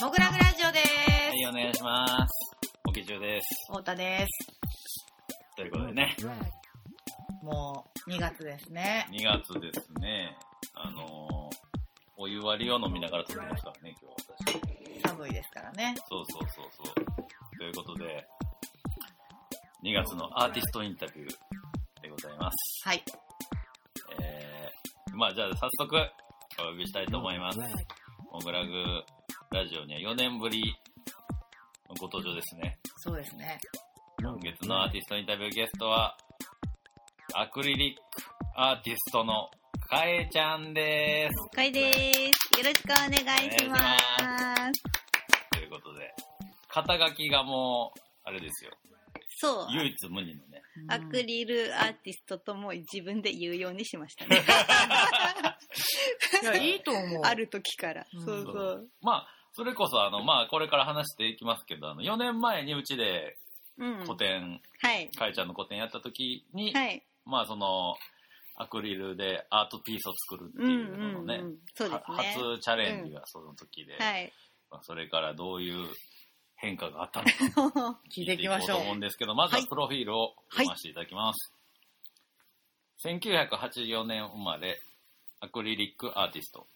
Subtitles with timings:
[0.00, 0.86] モグラグラジオです。
[0.88, 2.30] はい、お願いします。
[2.88, 3.66] おき中です。
[3.70, 4.60] 太田です。
[5.56, 6.16] ということでね、
[7.42, 9.06] もう、2月ですね。
[9.12, 10.36] 2月ですね、
[10.74, 11.56] あのー、
[12.16, 13.89] お湯割りを飲みながら撮ってますからね。
[15.20, 15.94] 寒いですからね。
[16.08, 17.58] そうそうそうそう。
[17.58, 18.26] ということで、
[19.84, 22.88] 2月のアーティストインタビューでございます。
[22.88, 23.04] はい。
[24.22, 25.96] えー、まあじゃあ早速
[26.58, 27.58] お呼びしたいと思います。
[28.32, 28.72] モグラグ
[29.52, 30.62] ラジオには4年ぶり
[31.88, 32.78] のご登場ですね。
[32.96, 33.58] そうですね。
[34.22, 36.16] 今月のアーティストインタビューゲストは、
[37.34, 38.02] アクリリック
[38.54, 39.50] アーティストの
[39.88, 41.56] かえちゃんです。
[41.56, 42.58] かいです。
[42.58, 44.49] よろしくお願いします。
[46.72, 48.70] 肩書きがもう、あれですよ。
[49.38, 49.66] そう。
[49.72, 50.62] 唯一無二のね。
[50.88, 54.42] アクリルアーティストとも自分で言うようにしましたね。
[56.42, 57.22] いや、いいと思う。
[57.24, 58.06] ある時から。
[58.12, 58.88] うんそうそう。
[59.00, 63.36] まあ、それこそあの、まあ、これから話していきますけど、あの、4年前にうちで
[63.78, 64.06] うん。
[64.06, 65.10] 個展、はい。
[65.10, 67.02] かえちゃんの個展やった時に、はい。
[67.24, 67.96] まあ、その、
[68.56, 71.56] アクリルでアートピースを作るってうんいううののね、んうん。
[71.74, 72.32] そうですはね。
[72.34, 74.30] 初チャレンジがその時で、はい。
[74.70, 75.88] まあそれからどういう
[76.60, 81.54] 変化があったのか 聞いていきましょうと思うんですけど、まずははいプロフィールを読ませていただきます。
[83.02, 84.78] 1984年生まれ、
[85.40, 86.68] アクリリックアーティスト。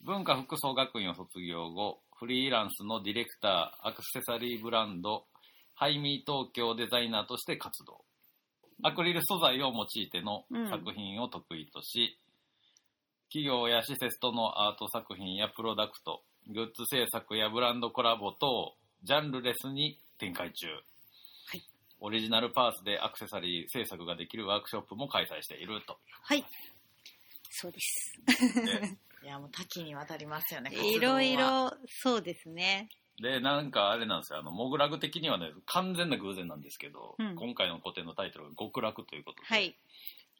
[0.00, 5.26] 文化服装学院を卒業後、フリーランスのディレクター、アクセサリーブランド、
[5.74, 8.04] ハイミー東京デザイナーとして活動。
[8.82, 12.18] アクリル素材を用いてのうん作品を得意とし、
[13.28, 20.66] 企業や施設とのアート作品やプロダクト、グッズ制作やブランドコラボ等、ジャンルレスに展開中。
[20.66, 21.60] い
[22.00, 25.96] オリジナルパーツでアクセサリー制作ができるワークショップも開催していると。
[26.22, 26.44] はい。
[27.50, 28.12] そうです。
[28.26, 30.72] で いや、もう多岐にわたりますよね。
[30.74, 31.36] いろい。
[31.36, 32.88] ろ、そうですね。
[33.20, 39.76] で、なんかあれなんですよ、あの、モグラグ的にはね、完全な偶然なんですけど、うん今回の個展のタイトルが極楽ということで、はい。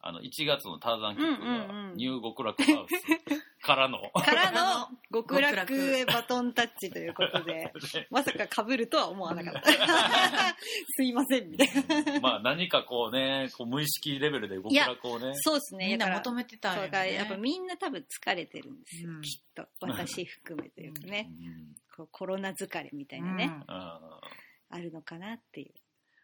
[0.05, 1.67] あの、1月のターザンキックうんうんうん。
[1.93, 2.93] がニュー極楽ハウス
[3.63, 5.75] からの、からの極楽。
[5.75, 9.71] へバトンタッチということで、で まさか被るとは思わなかった。
[10.97, 12.21] すいません、みたいな。
[12.21, 15.87] まあ何かこうね、こう無意識レベルで極楽をね、そうですね。
[15.87, 16.91] みんな求めてたんそうよね。
[16.91, 19.23] だからやっぱみんな多分疲れてるんですよ、うん。
[19.23, 19.69] きっと。
[19.83, 21.75] 私含めというかね、うん。
[21.97, 23.91] こうコロナ疲れみたいなね、うんうん。
[24.71, 25.75] あるのかなっていう。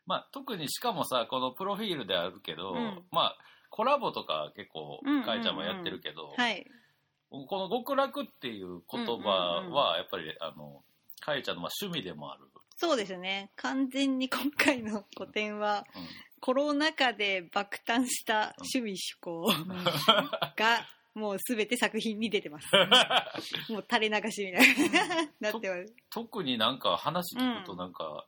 [0.05, 3.05] まあ、特にしかもさこのプロフィールであるけど、うん。
[3.12, 3.39] まあ
[3.70, 5.24] コラボとか結構うんうんうん。
[5.24, 6.66] かえちゃんもやってるけど、はい。
[7.30, 9.72] この極楽っていう言葉うんうんうん。
[9.72, 10.82] はやっぱりあの
[11.20, 12.44] かえちゃんのまあ趣味でもある、
[12.76, 13.50] そうですね。
[13.56, 16.02] 完全に今回の個展はうん。
[16.40, 19.44] コロナ禍で爆誕した趣味趣向
[20.56, 22.68] がもう全て作品に出てます。
[23.72, 24.90] もう垂れ流しみたい
[25.40, 25.94] ななってます。
[26.10, 28.24] 特になんか話聞くとなんか、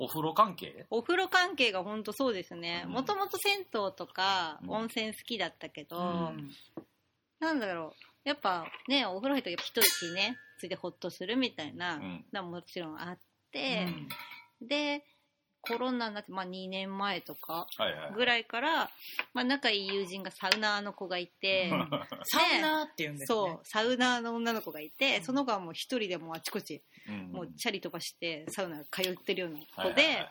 [0.00, 0.86] お風呂関係？
[0.90, 2.84] お風呂関係が本当そうですね。
[2.86, 2.92] うん。
[2.92, 4.70] もともと銭湯とかうん。
[4.70, 6.50] 温泉好きだったけど、うん。
[7.40, 7.94] なんだろ
[8.24, 8.28] う。
[8.28, 12.50] やっぱねお風呂入ったら一息ねついてほっとするみたいなうん。
[12.50, 13.18] もちろんあっ
[13.50, 13.86] て、
[14.60, 15.04] で
[15.68, 18.90] コロナになって、まあ、2年前とかはいはいぐらいから、
[19.34, 21.70] まあ、仲いい友人がサウナーの子がいて、
[22.24, 23.26] サウナーって言うんですね。
[23.26, 30.30] そうサウナーの女の子がいて、その子はもう一人でもうあちこち、うんもうチャリ飛ばしてサウナ通ってるようなはい子で,、はいはい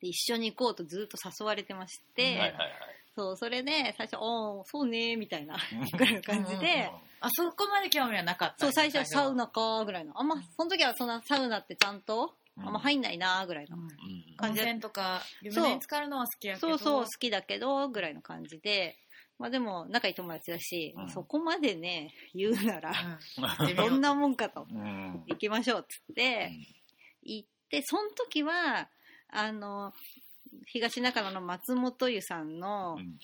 [0.00, 2.72] で一緒に行こうとずっと誘われてまして、はいはいはい
[3.16, 5.58] そうそれで最初「おーそうね」みたいな
[5.92, 6.90] ぐらいの感じで。
[7.20, 8.64] あそこまで興味はなかった。
[8.64, 9.44] そう、最初はサウナ。
[9.44, 10.18] ナかぐらいの。
[10.18, 13.76] あんま、その時はそんなサウナってちゃんと、うんあんま入んないなぐらいの。
[14.40, 16.68] うんうん温泉とか湯船に浸かるのは好きやけど。
[16.68, 18.96] そうそう、好きだけど、ぐらいの感じで。
[19.38, 21.10] まあでも、仲いい友達だし、うん。
[21.10, 22.92] そこまでね、言うなら、
[23.38, 23.74] うん。
[23.76, 25.24] どんなもんかと、うん。
[25.26, 26.52] 行きましょうっつって、
[27.22, 28.90] 行って、その時は、
[29.28, 29.94] あの、
[30.66, 33.18] 東中野の松本湯さんの、うん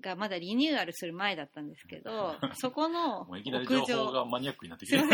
[0.00, 5.04] がまだリニューアルする前だったんですけど、 そこのもういきなり屋情報が上、マニアックになってきてる。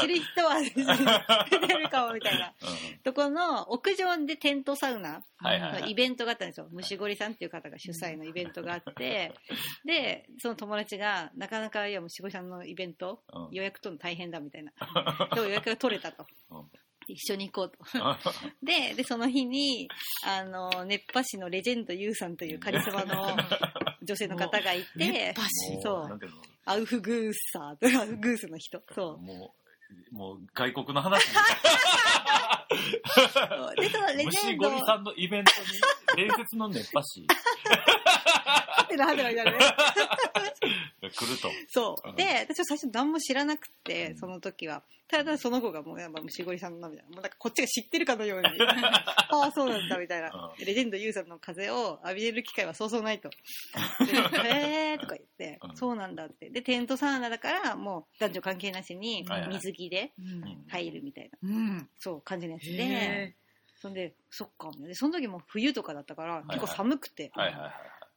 [0.00, 2.46] 知る人は知ってるかもみたいな。
[2.46, 6.68] うんとこの屋上でテントサウナのイベントがあったんですよ。
[6.72, 9.32] 虫ゴリさんっていう方が主催のイベントがあって、
[9.84, 13.48] で、その友達が、なかなか、いや、虫ゴリさんのイベント、うん。
[13.52, 14.72] 予約取るの大変だみたいな。
[15.34, 16.26] でも予約が取れたと。
[17.16, 17.78] うん一緒に行こうと。
[18.62, 19.88] で、で、その日に、
[20.24, 23.34] あの、熱波師のレジェンドユウさんというカリスマの
[24.02, 25.34] 女性の方がいて
[25.82, 26.20] そう。
[26.66, 28.82] アウフグーサーと、アウフグースの人。
[28.94, 29.18] そう。
[29.18, 29.54] も
[30.10, 31.24] もう外国の話。
[33.76, 34.68] でそのレジェ虫ンド。
[34.68, 35.52] ゴリさんのイベント
[36.16, 37.26] に伝説の熱波師
[38.86, 39.58] ハテナハテナみたいなね
[41.02, 41.50] が 来ると。
[41.68, 42.12] そうう。
[42.12, 44.82] んで、私は最初何も知らなくてう、んその時は。
[45.08, 47.10] ただその子がもうやっぱ虫ゴリさんだみたいな。
[47.14, 48.48] もうなんかこっちが知ってるかのように。
[48.60, 50.30] ああ、そうなんだみたいな。
[50.58, 53.30] うレジェンドユウさんの風を浴びれる機会はそうそうないと。
[54.42, 56.50] でへーとか言ってう、んそうなんだって。
[56.50, 63.36] で、テントサウナだからもう男女関係なしに水着でうん入るみたいな、うんそう感じのやつでへ。
[63.78, 64.70] そんで、そっか。
[64.78, 67.30] で、その時も冬とかだったからはい結構寒くて。
[67.34, 67.72] はいはいはい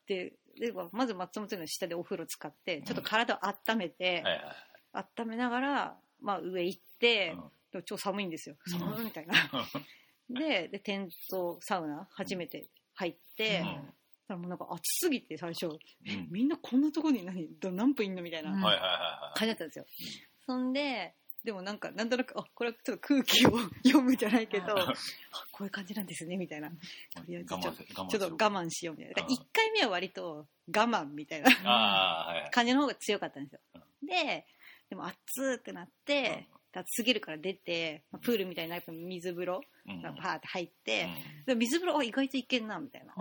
[0.07, 4.23] で、でまず松本の下でお風呂使って、ちょっと体を温めて、はい。
[4.23, 4.51] はいは
[5.01, 5.05] い。
[5.19, 7.43] 温めながら、まあ、上行って、うん。
[7.71, 8.55] でも超寒いんですよ。
[8.67, 8.79] うん。
[8.79, 9.33] 寒いみたいな、
[10.29, 13.65] ででテントサウナ初めて入って、うん。
[13.65, 13.93] だか
[14.29, 15.69] らもうなんか暑すぎて最初、
[16.29, 18.51] みんなこんなとこに何ど何分いんのみたいな
[19.35, 19.85] 感じだったんですよ、
[20.45, 23.51] そんででもなんかなんとなくあこれはちょっと空気を
[23.85, 24.75] 読むじゃないけど、
[25.51, 26.69] こういう感じなんですねみたいな。
[26.69, 26.75] と
[27.27, 27.45] りあえい。
[27.45, 29.15] ずちょちょっと我慢しようみたいな。
[29.15, 32.49] だから1回目は割と我慢みたいな。
[32.51, 33.59] 感じの方が強かったんですよ。
[34.03, 34.45] で、
[34.89, 40.01] でも暑ーってなって、暑すぎるから出て、まあプールみたいな水風呂うん。
[40.01, 41.07] がパーって入って、
[41.47, 41.59] うん。
[41.59, 43.13] 水風呂あ意外といけんな、みたいな。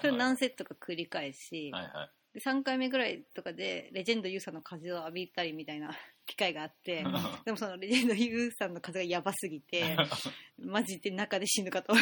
[0.00, 2.10] それ何セットか繰り返し、はいはい。
[2.34, 5.96] で3回目ぐらいとかでレジェンド YOU さんの風を浴びたりみたいな
[6.28, 7.04] 機会があって、
[7.44, 9.96] でもそのレジェンド YOU さんの風がやばすぎて、
[10.60, 11.94] マジで中で死ぬかと。
[11.96, 12.00] え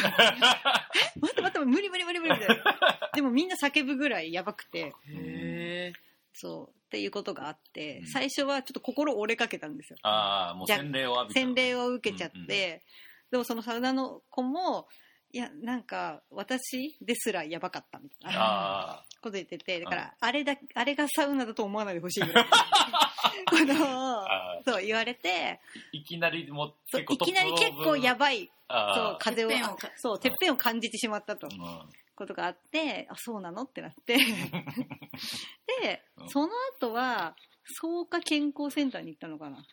[1.19, 3.09] 待って待って、無理無理無理無理みたいな。
[3.15, 5.93] でもみんな叫ぶぐらいやばくて、へ
[6.33, 9.97] そう、っていうことがあって、うん最初はちょっと心折れかけたんですよ。
[10.03, 11.39] ああ、もう洗礼を浴びた。
[11.39, 12.81] 洗礼を受けちゃって、うんうん
[13.29, 14.87] でもそのサウナの子も、
[15.31, 18.39] いや、なんか、私ですらやばかったみたいな。
[18.39, 22.45] あこと言ってて、だから、あれだ、あれがサウナだと思わないでほしいぐらい。
[23.49, 25.59] このあそう言われて、
[25.91, 31.47] いきなりも結構いきなり結構やばい、そう、あ風をてっぺんをか、そう、てっぺんを感じてしまったと。
[31.47, 31.91] あ、うん。
[32.15, 34.17] ことがあって、あ、そうなのってなって、
[35.81, 36.29] でう、ん。
[36.29, 39.65] その後は、草加健康センターに行ったのかな。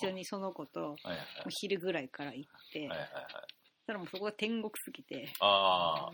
[0.00, 3.57] 一緒にその子と、はいはいお昼ぐらいから行って、はいはいはい
[3.88, 6.10] したらもうそこが天国すぎて、あ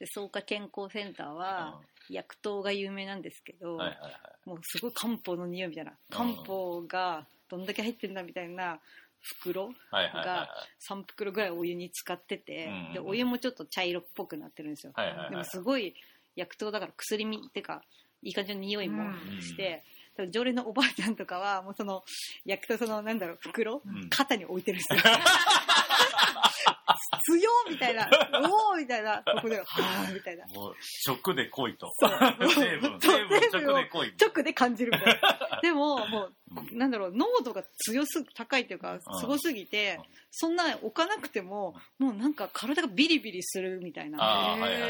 [0.00, 4.48] で草加健康センターあは、薬湯が有名なんですけど、はいはいはい。
[4.48, 8.80] もうすごい漢方の匂いみたいな、漢方がどんだけ入ってんだみたいな
[9.20, 10.48] 袋、はいはいはいはい。
[10.90, 14.92] 3袋ぐらいお湯に使ってて、うんでお湯もちょっと茶色っぽくなってるんですよ。
[14.94, 15.94] はいはいはいでもすごい
[16.36, 17.82] 薬湯だから薬味っていうか、
[18.22, 19.12] いい感じの匂いも
[19.42, 19.84] して、
[20.16, 22.02] 多分常連のおばあちゃんとかは、もうその
[22.46, 24.08] 薬湯そのなんだろう、袋、うん。
[24.08, 25.02] 肩に置いてるんですよ。
[27.26, 28.08] 強っみたいな、
[28.42, 30.46] おおみたいな、ここで、はぁみたいな。
[30.54, 31.92] もう食で来いと。
[31.98, 32.10] そう。
[32.10, 35.60] 成分成分成分を食で来い直で感じるみたいな。
[35.62, 36.30] でも、も
[36.72, 44.18] う、なんだろう、濃度が強す、高いというか、すごすぎてうん、そんな置かなくても、もうなんか体がビリビリするみたいな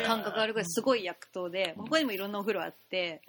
[0.06, 1.85] 感覚あるぐらいすごい薬湯で、うん。
[1.87, 3.23] 他にもいろんなお風呂あって、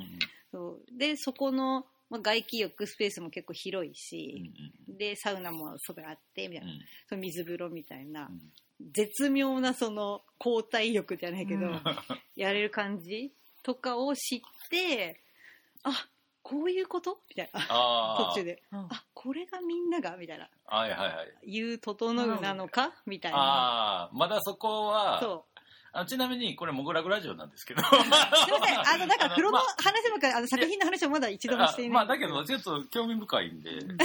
[0.97, 4.51] で、そこの、まあ、外気浴スペースも結構広いうんし、
[4.87, 4.97] うん。
[4.97, 6.79] で、サウナも外にあって、みたいな、うん。
[7.07, 8.27] その水風呂みたいな。
[8.29, 8.39] う、ん。
[8.93, 11.81] 絶妙なその交代浴じゃないけど、うん。
[12.35, 13.31] やれる感じ
[13.63, 14.39] とかを知っ
[14.69, 15.21] て、
[15.83, 16.07] あ、
[16.41, 17.21] こういうこと？
[17.29, 17.59] みたいな。
[18.31, 18.63] 途中で。
[18.71, 18.79] うん。
[18.89, 20.17] あ、これがみんなが？
[20.17, 20.49] みたいな。
[20.65, 21.51] はいはいはい。
[21.51, 22.95] いう整うなのか？
[23.05, 23.37] みたいな。
[23.37, 25.45] ああまだそこはそ
[25.91, 27.81] あちなみにこれモグラグラジオなんですけど。
[27.81, 27.83] う。
[27.89, 28.79] すいません。
[28.79, 31.91] あの、なんか、風呂のまあ話ばっかり、あの、作品の話をまだ一度もしていない。
[31.91, 33.97] あまあだけどちょっと興味深いんで、ん。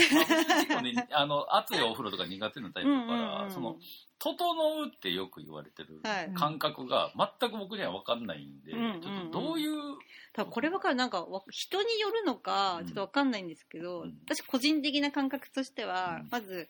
[0.69, 3.77] まあね あの熱いお風呂とか苦手なタイプだから、うんうんうんその
[4.17, 6.33] 整うってよく言われてるはい。
[6.33, 9.01] 感覚が全く僕には分かんないんで、うんうんうん。
[9.01, 9.73] ちょっとどういう、
[10.33, 12.85] 多分こればかりなんかわ人によるのかうん。
[12.85, 14.17] ちょっとわかんないんですけど、うん。
[14.25, 16.29] 私個人的な感覚としては、うん。
[16.31, 16.69] まず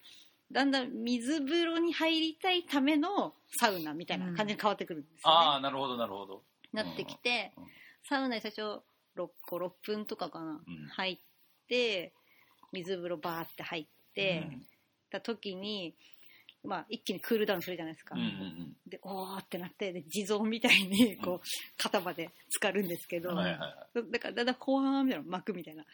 [0.56, 5.22] だんだん水風呂に入りたいためのサウナみたいな感じに変わってくるんですよね。
[5.26, 6.44] ああなるほどなるほど。
[6.72, 7.70] なってきて、うんうん。
[8.08, 10.88] サウナに最初6個6分とかかな、うん。
[10.88, 11.20] 入っ
[11.68, 12.14] て
[12.72, 14.48] 水風呂バーって入って、
[15.12, 15.94] た時に、
[16.66, 18.16] まあ、一気にクールダウンするじゃないですか。
[18.16, 18.76] うんうんうん。
[18.88, 24.12] でおーってなってで地蔵みたいにこう、肩まで浸かるんですけど、うんはいはいはい。
[24.12, 25.86] だからだんだん後半みたいな膜みたいな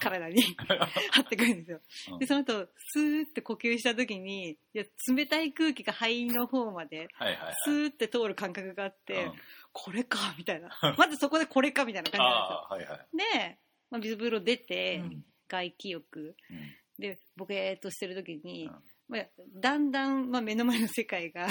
[0.00, 0.42] 体に
[1.12, 1.80] 張ってくるんですよ。
[2.12, 2.18] うん。
[2.18, 7.54] でその後スーって呼吸した時にいや冷たい空気が肺の方まではいはいはい。
[7.64, 9.32] スーって通る感覚があって、うん。
[9.72, 10.70] これかみたいな。
[10.96, 12.98] まずそこでこれかみたいな感じなんああはいはい。
[12.98, 13.40] ですよ。
[13.40, 13.58] で、
[13.90, 15.24] まあ、水風呂出て、うん。
[15.48, 16.36] 外気浴。
[16.50, 16.76] うん。
[16.98, 21.50] でボケーっとしてる時に、うんまあ、だんだん、まあ、目の前の世界が やっ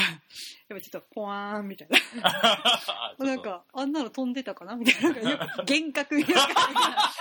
[0.70, 3.26] ぱちょっとポワーンみたいな。
[3.26, 5.10] なんかあんなの飛んでたかなみたいな。
[5.10, 7.12] なんかよく幻覚みたいな感じが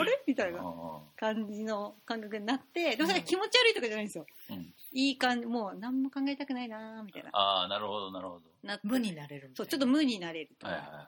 [0.00, 2.96] あれみたいなあ感じの感覚になって。
[2.96, 4.74] でもそれが気持ち悪いとかじゃないんですよ、うん。
[4.92, 7.30] いい感じもう何も考えたくないなーみたいな。
[7.32, 8.42] あー、なるほど、なるほど。
[8.62, 11.06] な無になれるそいうなちょっと無になれるとはいはいはい。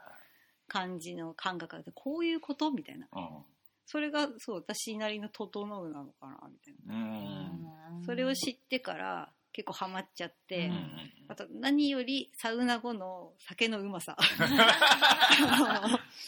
[0.69, 3.07] 感じの感覚があってこういうことみたいな。
[3.13, 3.45] うん
[3.87, 8.05] それがそう私なりの整うなのかなみたいな。
[8.05, 11.01] それを知ってから結構ハマっちゃって、うん。
[11.29, 14.17] あと何よりサウナ後の酒のうまさ。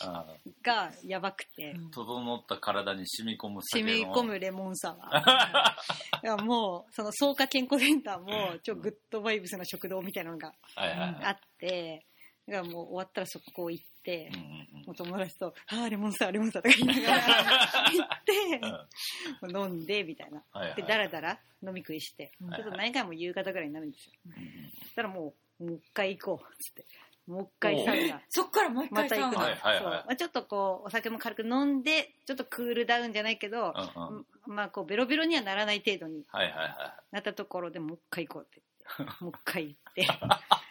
[0.00, 0.24] あ
[0.62, 1.74] がやばくて。
[1.92, 6.22] 整った体に染み込む染み込むレモンサワー。
[6.24, 11.24] いやもうその草加健康センターも超グッドバイブスな食堂みたいなのがはいはいはい。
[11.24, 12.06] あって
[12.49, 14.87] だからもう終わったらそこ行ってうん、うんうん。
[14.87, 17.23] もう友達と「ああレモンサワーレモンサワー」とか言いながら
[17.93, 20.43] 行って、もう飲んでみたいな。
[20.52, 20.76] はいはい。
[20.76, 24.12] でダラダラ飲み食いして、うんちょっと何回も夕方ぐらいになるんですよ。
[24.26, 26.87] うんうんそしたらもうもう一回行こうっつって。
[27.26, 29.78] もう一回サウナそっからもう一また行くの、回サウナはいはいはい。
[29.83, 29.90] そう。
[29.90, 34.26] まあ、ちょっとこうお酒も軽く飲んでちょっとクールダウンじゃないけど、うんうん。
[34.47, 38.62] まあこうベロベロにはならない程度にはいはいはなったところでもう一回行こうって
[38.99, 40.07] 言ってもう一回行って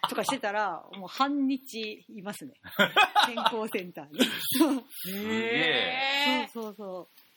[0.10, 2.54] とかしてたらもう半日いますね。
[3.26, 4.20] 健康センターに。
[5.16, 7.28] へーそうそうそう。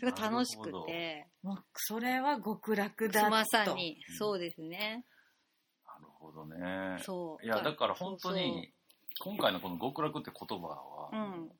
[0.00, 1.26] それが楽しくて。
[1.42, 3.30] もうそれは極楽だと。
[3.30, 3.98] まさに。
[4.18, 5.04] そうですね。
[5.04, 5.88] い。
[5.88, 6.98] なるほどね。
[7.02, 7.44] そう。
[7.44, 8.72] いや、だから本当に、
[9.20, 11.50] 今回のこの極楽って言葉は、そうん。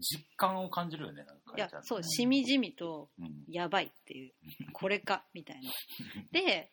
[0.00, 1.54] 実感を感じるよね、なんか。
[1.56, 1.80] いや書てあ。
[1.80, 3.44] るそうしみじみとうん。
[3.48, 4.32] やばいっていう。
[4.72, 5.70] これかみたいな。
[6.30, 6.72] で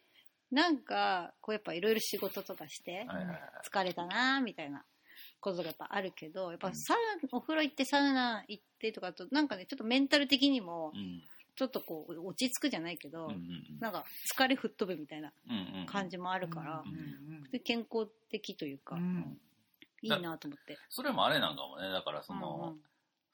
[0.52, 3.06] なんかこうやっぱいろいろ仕事とかして
[3.72, 4.84] 疲れたなみたいな
[5.40, 11.22] ことがやっぱあるけどやっぱサウナお風呂行ってサウナ行ってとかとなんかねちょっとメンタル的にもうん
[11.56, 13.40] ちょっとこう落ち着くじゃないけど、うんうん
[13.82, 15.34] なんか疲れ吹っ飛ぶみたいな
[15.88, 19.38] 感じもあるから、うんうんで健康的というか、うん。
[20.02, 20.78] いいなと思って。
[20.90, 22.78] それもあれなんかもね、だからその、うんうん。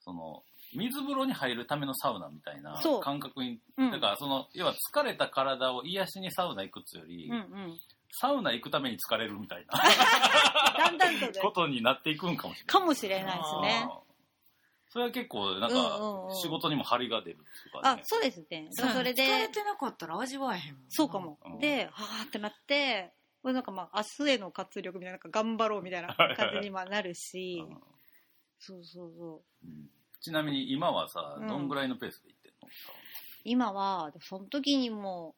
[0.00, 0.42] その、
[0.74, 7.78] 水風呂に入るためのサウナみたいなそう感覚に、うんだからその、要は疲れた体を癒しにサウナ行くっつより、うんうん、
[8.10, 9.78] サウナ行くために疲れるみたいな
[10.78, 12.66] だんだんとねことになっていくんかもしれない。
[12.66, 13.88] かもしれないですね。
[13.90, 14.06] あー
[14.88, 18.00] それは結構、なんうんうんうんか、仕事にも張りが出るっていうかね。
[18.00, 18.70] あそうですね。
[18.76, 21.58] だからそれで疲れてなかったら味わえへんもんなそうかもうん。
[21.58, 27.82] で、はーってなって、これなんかまあ明日への活力みたいな、なんか頑張ろうみたいな感じにまあなるし、うん
[28.58, 29.66] そうそうそう。
[29.66, 29.90] うん
[30.26, 32.68] ちなみに今はさ、うんどんぐらいのペースで行ってんの、
[33.44, 35.36] 今は、その時にも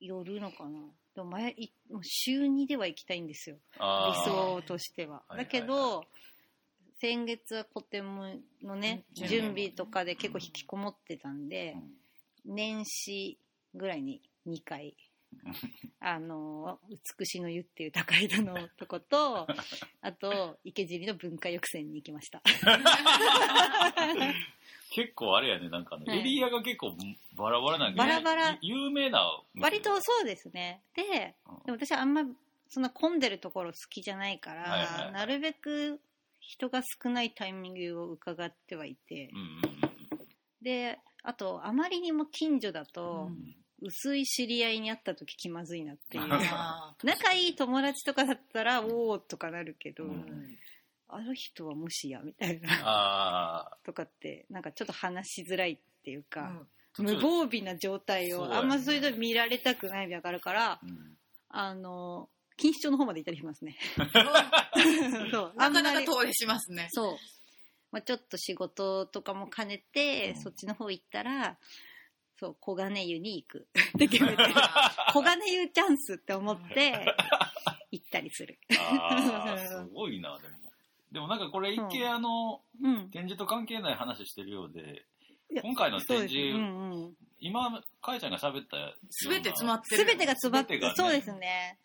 [0.00, 0.80] よるのかな。
[1.14, 3.56] でも前、いもう週2では行きたいんですよ。
[3.76, 5.22] 理あー想としては。
[5.28, 6.04] はいはいはいだけど、
[7.00, 8.04] 先月は古典
[8.62, 11.94] のね、うん準備とかで結構引きこもってたんで、うん
[12.44, 13.38] 年始
[13.74, 14.94] ぐらいに2回、
[16.00, 16.78] あの、
[17.18, 19.46] 美しの湯っていう高井戸のとこと、
[20.00, 22.40] あと、池尻の文化浴船に行きました。
[24.90, 26.96] 結構あれやね、なんかエリアが結構
[27.34, 28.58] バラバラなんバラバラ。
[28.62, 29.42] ゆ有名な。
[29.60, 30.82] 割とそうですね。
[30.94, 31.62] で、うん。
[31.64, 32.24] でも私はあんま
[32.68, 36.00] そんな混んでるところ好きじゃないから、はいはいはいなるべく
[36.40, 40.28] 人が少ないタイミングを伺ってはいて、うんうん。
[40.62, 46.24] で、あと、あまりにも近所だとう、ん薄い知り合いに会った時気まずいなっていう。
[46.30, 50.58] あ仲いい友達とかだったら、おーとかなるけど、ーうん。
[51.08, 56.52] あの人はもしや、みたいな、あとかって、なんかちょっと話しづらいっていうか、
[56.98, 61.16] あ、無防備な状態を、あんまそういうの見られたくないみたいなから、うん。
[61.48, 63.76] あの、錦糸町の方まで行ったりしますね。
[65.30, 65.52] そう。
[65.56, 66.88] あ なんかなか遠出しますね。
[66.90, 67.16] そう。
[67.90, 70.42] まあ、ちょっと仕事とかも兼ねて、うん。
[70.42, 71.56] そっちの方行ったら、
[72.38, 73.68] そう、黄金湯に行く。
[73.96, 74.44] って決めて、
[75.12, 77.14] 黄金湯チャンスって思って、
[77.90, 78.58] 行ったりする。
[78.90, 80.58] ああ、すごいな、でも。
[81.12, 83.10] でもなんかこれ一見あの、うん。
[83.10, 85.06] 展示と関係ない話してるようで
[85.62, 86.00] 今回の。
[86.00, 87.16] 展示、うんうん。
[87.40, 88.76] 今、かやちゃんが喋った
[89.10, 91.78] すべて詰まってるすべてが詰まって、全てがねそうですね。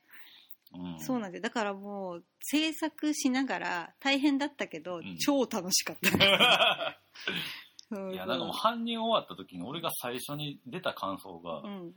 [0.76, 1.44] うんそうなんですよ。
[1.44, 7.00] だからもう、制作しながら大変だったけど、ん超楽しかった。
[8.12, 11.94] いや、なんかもう搬入終わった時に俺が最初に出た感想が、うん。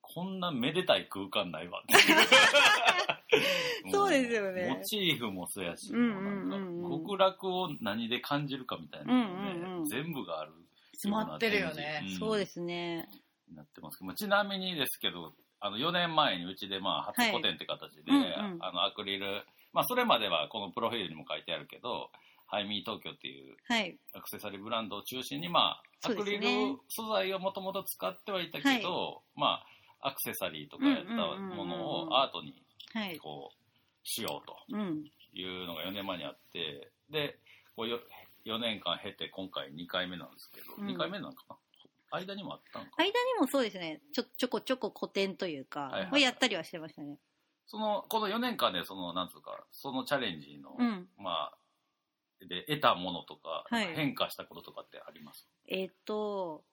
[0.00, 1.94] こんなめでたい空間ないわって。
[3.92, 10.52] そうですよねモチーフもそうやし、極楽を何で感じるかみたいなので、うんうんうん全部がある。
[10.92, 13.08] 詰まってるよねんそうですね。
[13.54, 22.10] なってますけどまあちなみにですけど、あの4年前にうちでまあ初個展って形で、はいうんうんあのアクリル、まあそれまではこのプロフィールにも書いてあるけど、
[22.48, 23.96] ハイミー東京っていうはい。
[24.14, 26.46] アクセサリーブランドを中心に、まあ、アクリル
[26.88, 29.62] 素材をもともと使ってはいたけど、ま
[30.00, 32.54] あ、アクセサリーとかやったものをアートに
[32.94, 33.18] はい。
[33.18, 35.04] こう、しようとうん。
[35.34, 37.38] いうのが4年前にあって、で、
[37.76, 38.00] こうよ
[38.46, 40.88] 4年間経て今回2回目なんですけど、うん。
[40.88, 41.56] 2回目なのかな？
[42.10, 44.00] 間にもあったんか間にもそうですね。
[44.14, 47.18] ちょちょこちょこ古典というか、はいはいをやったりはしてましたね。
[47.66, 51.06] そのこの4年間でそのなんつうかそのチャレンジの、うん。
[51.18, 51.57] まあ
[52.46, 53.94] で得たものとか、はい。
[53.94, 56.64] 変化したこととかってあります、えっ、と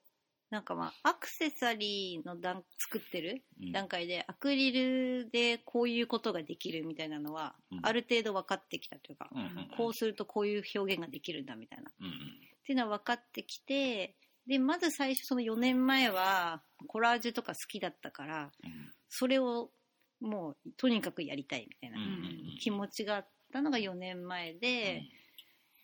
[0.51, 3.71] なんかまあアクセサリーの段作ってるうん。
[3.71, 7.79] 段階でアクリルでこういうことができるみたいなのは、うん。
[7.81, 9.71] ある程度分かってきたというか、うんうんうん。
[9.77, 11.89] こうするとこういう表現ができるんだみたいな。
[11.89, 12.11] っうんうん。
[12.65, 14.15] ていうのは分かってきて
[14.47, 18.93] でまず最初その4年前はコラージュとか好きだったからうん。
[19.09, 19.69] それを
[20.21, 25.03] もうとにかくやりたいみたいなうんうん気持ちがあったのが4年前で、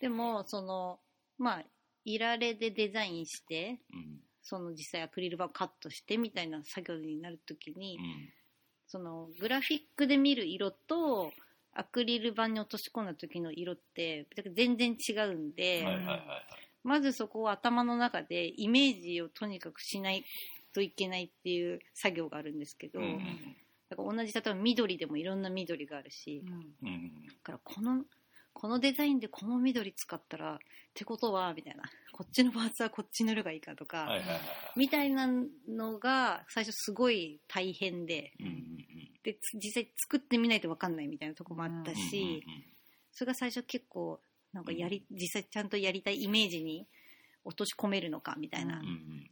[0.02, 1.00] でもその
[1.38, 1.64] まあ
[2.04, 4.20] いられでデザインしてうん。
[4.44, 8.30] その実際アクリル板をカットしてみたいな作業になるときに、うん。
[8.88, 11.32] そのグラフィックで見る色と
[11.74, 16.28] アクリル板に落とし込んだ時の色って全然違うんで、はいはいはいはい。
[16.84, 20.26] まずそこを頭の中でイメージをとにかくしない
[20.74, 23.56] といけないっていう作業があるんですけど、うんうん。
[23.90, 26.44] だから同じ例えば緑でもいろんな緑があるし、
[26.82, 27.28] うん。
[27.28, 28.04] だからこの
[28.54, 30.58] このデザインでこの緑使ったらっ
[30.94, 31.84] てことはみたいな。
[32.14, 34.42] こっちのパーツはこっちの色がいいかとか、はいはいはいはい。
[34.76, 35.28] みたいな
[35.68, 38.58] のが最初すごい大変でうんうんうん。
[39.24, 42.64] でつ実際作ってみないと分かんないみたいなとこもあったし、うんうん
[43.14, 44.22] それが最初結構
[44.54, 46.88] なんかやり実際ちゃんとやりたいイメージに
[47.44, 48.82] 落とし込めるのかみたいな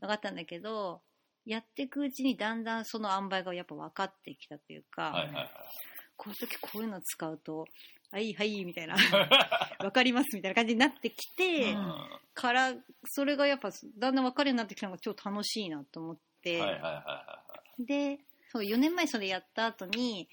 [0.02, 1.02] のがあったんだけど
[1.46, 5.50] やっていくうちにだんだんその塩梅がやっぱ分かってきたというか、はいはいはい。
[6.18, 7.66] こういう時こういうの使うと
[8.12, 8.96] 「はいはい」みたいな
[9.80, 12.20] 「分かります」みたいな感じになってきて、うん。
[12.34, 12.74] から
[13.06, 16.60] それがやっぱだんだん分かるようになってきたのが超楽しいなと思って、
[17.80, 20.30] でそう4年前それやった後に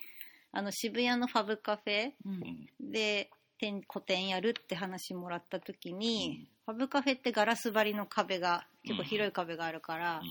[0.52, 2.34] あの渋谷のファブカフェうん。
[2.34, 10.28] いうん個展やるって話もらった時に、ファブカフェってガラス張りの壁が結構広い壁があるから、うん。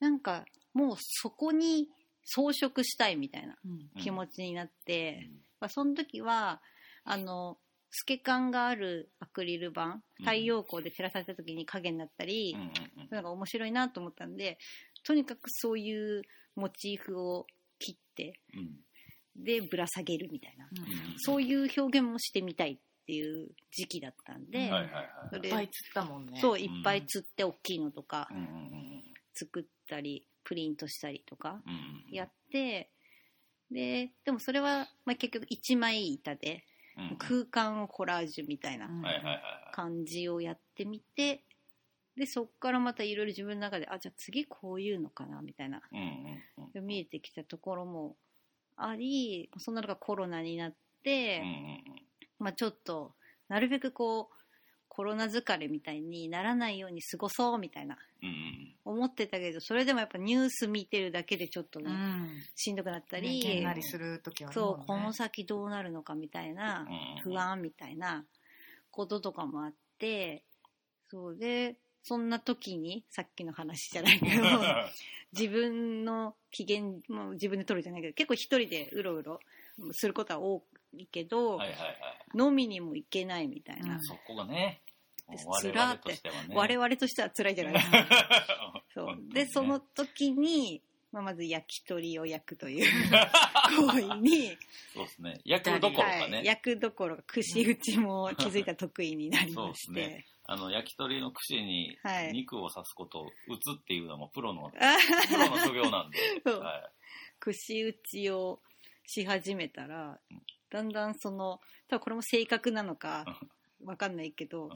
[0.00, 1.88] なんかもうそこに
[2.24, 4.02] 装飾したいみたいなうん。
[4.02, 5.28] 気持ちになって、
[5.60, 6.60] まあ、その時は
[7.04, 7.58] あの
[7.90, 10.02] 透け感があるアクリル板うん。
[10.20, 12.72] 太陽光で照らされた時に影になったり、うんうんうん。
[12.74, 14.58] そういうのが面白いなと思ったんで
[15.04, 16.22] とにかくそういう
[16.54, 17.46] モチーフを
[17.78, 18.70] 切ってうん。
[19.34, 20.86] でぶら下げるみたいな、うんうん
[21.18, 24.90] そういう表現もしてみたいっていう時期だったんで、いはいはい
[25.30, 26.40] それいっぱい釣ったもんね。
[26.40, 29.04] そういっぱい釣って大きいのとかうんうんうん。
[29.34, 31.76] 作ったりプリントしたりとかうんう
[32.10, 32.90] んやって
[33.70, 36.62] ででもそれは、まあ、結局一枚板で
[36.98, 37.16] うんうん。
[37.16, 38.90] 空間をコラージュみたいな
[39.72, 41.42] 感じをやってみて
[42.18, 45.80] でそっからまたいろいろ自分の中であじゃあ次こういうのかなみたいな
[46.74, 48.16] 見えてきたところも
[48.76, 51.50] ありそんなのがコロナになって、うんう
[51.96, 52.02] ん。
[52.38, 53.14] まあ、ちょっと
[53.48, 54.41] なるべくこう
[54.94, 57.96] コロナ疲れみたいにならないように過ごそうみたいな。
[58.22, 58.74] うんうん。
[58.84, 62.28] 思ってたけどそれでもやっぱニュース見てるだけでちょっとね、うん。
[62.54, 66.86] しんどくなったねり、げんなりする時はあるそうこの先どうなるのかみたいな
[67.24, 68.26] うん不安みたいな
[68.90, 70.44] こととかもあって
[71.10, 74.42] そうでそんな時にさっきの話じゃないけど
[75.32, 79.40] 自分の機嫌も自分で取るじゃないけど結構一人でうろうろ
[79.92, 80.62] することは多
[80.94, 82.38] いけど、はいはいはい。
[82.38, 84.82] 飲みにも行けないみたいな、うんそこがね
[85.60, 87.72] つらーってね我々としては辛いじゃない。
[87.74, 88.82] ですか。
[88.94, 89.16] そう。
[89.32, 92.84] でその時に、まあ、まず焼き鳥を焼くという
[93.76, 94.56] 行為に、
[94.94, 95.40] そうですね。
[95.44, 102.32] 焼くどころかはい、ね焼くどころか串打ちも気づいたら得意になりまして、あの焼き鳥の串にはい。
[102.32, 104.70] 肉を刺すことを打つっていうのはもうプロのあ
[105.28, 106.18] プロのなんで。
[106.44, 106.60] そう。
[106.60, 106.90] は
[107.38, 108.60] 串打ちを
[109.12, 110.18] し始めたら
[110.70, 113.24] だんだんその多分これも性格なのか
[113.84, 114.70] わかんないけど、うん。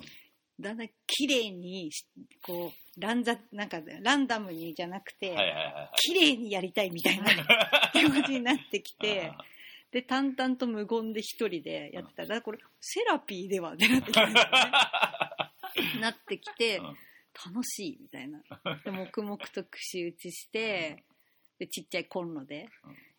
[0.59, 2.07] だんだん綺麗にし
[2.43, 5.91] こう乱雑なんかランダムにじゃなくて、いはいはいはいはい。
[5.97, 7.27] 綺麗にやりたいみたいな
[7.93, 9.45] 気持ちになってきてあ
[9.91, 12.25] で淡々と無言で一人でやってた。
[12.25, 16.01] らこれセラピーではってなってきたんですよね。
[16.01, 16.97] なってきてうん。
[17.55, 18.43] 楽しいみたいな。
[18.85, 21.05] で黙々と串打ちして
[21.59, 22.69] でちっちゃいコンロで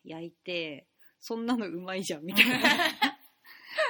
[0.04, 0.88] 焼いて
[1.20, 2.56] そんなのうまいじゃんみたいな。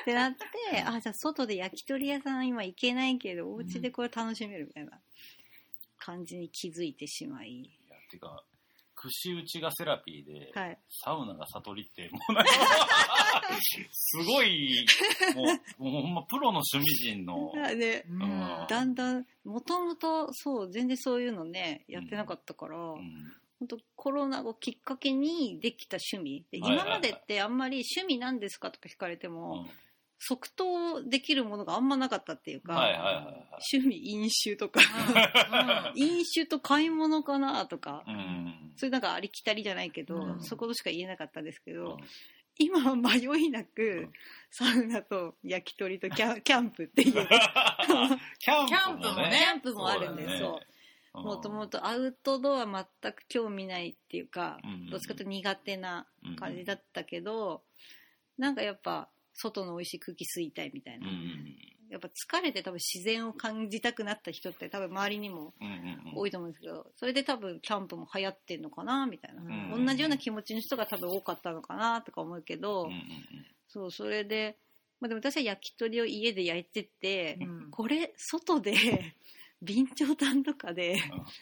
[0.01, 0.37] ってなって
[0.85, 4.99] あじゃあ外で焼き鳥屋さん今行けないけどお家でこれ楽しめるみたいな。
[6.07, 8.41] 感じに気づいてしまい、いやてか
[8.95, 12.51] 串打ちがセラピーで、はい、サウナが悟りってもうなんか
[13.91, 14.85] すごい
[15.35, 15.43] も
[15.79, 18.21] うもうほんまプロの趣味人の でうん。
[18.23, 18.65] うん。
[18.69, 26.45] だんだんもともとそう全然そういうのねやってなかったから、うん本当コロナ後きっかけにできた趣味。
[26.51, 29.65] で今までってあんまり趣味なんですかとか聞かれても、
[30.19, 32.73] 即答できるものがあんまなかったっていうか。
[33.71, 34.81] 趣味飲酒とか、
[35.95, 38.73] 飲酒と買い物かなとか、うん。
[38.75, 40.43] それなんかありきたりじゃないけど、うん。
[40.43, 41.97] そことしか言えなかったんですけど、うん。
[42.59, 44.11] 今は迷いなく、ん。
[44.49, 47.13] サウナと焼き鳥とキャンキャンプっていう、
[48.39, 49.37] キャンプもね。
[49.39, 50.59] キャンプもあるんですよ。
[50.61, 50.76] う
[51.23, 56.07] もともとアウトドア全く興味ないっていうか、うんどっちかと苦手な
[56.39, 57.61] 感じだったけど、
[58.37, 61.55] なんかやっぱ外の美味しい空気吸いたいみたいうんな、うん。
[61.89, 66.17] やっぱ疲れて多分自然を感じたくなった人って多分周りにもうんうんうん。
[66.17, 73.01] 多いと思うんですけどそれで多分キャンプも流行ってんのかなみたいな、うん同じような気持ちの人が多分多かったのかなとか思うけど、うんうん
[73.69, 74.57] そうそれで、
[75.01, 77.69] まあ、でも私は焼き鳥を家で焼いてて、うん。
[77.69, 78.73] これ外で
[79.65, 81.01] 備長炭とかで焼い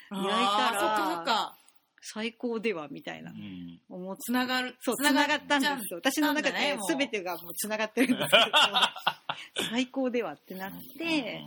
[0.10, 1.58] たら
[2.02, 6.00] 最高ではみたいなうんつながるそう、つながったんですよ。
[6.04, 11.42] 私の中でもう全てがもうつながってるんですけど、最高ではってなって、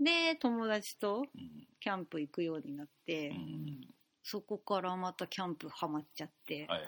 [0.00, 3.88] で、友達とうんキャンプ行くようになって、うんうん
[4.28, 6.86] そこからまたキャンプハマっちゃって、はいはいはい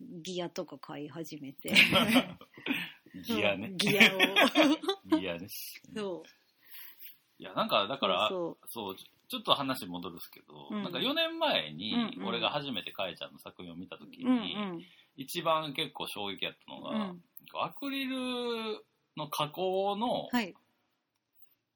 [0.00, 1.74] ギアとか買い始めて。
[1.74, 3.22] はい。
[3.22, 3.72] ギアね。
[3.76, 5.18] ギアを。
[5.18, 5.46] ギアね。
[5.94, 6.28] そう。
[7.38, 8.96] いや、なんか、だから、そそう、
[9.28, 10.82] ちょっと話戻るんですけど、うん。
[10.82, 12.28] なんか4年前にうんう、ん。
[12.28, 14.28] 俺が初めてかえちゃんの作品を見たときう。
[14.28, 14.40] うん。
[14.40, 17.00] に、一番結構衝撃やったのが、うん。
[17.00, 17.20] うん。
[17.62, 18.16] アクリル
[19.16, 20.54] の加工のはい。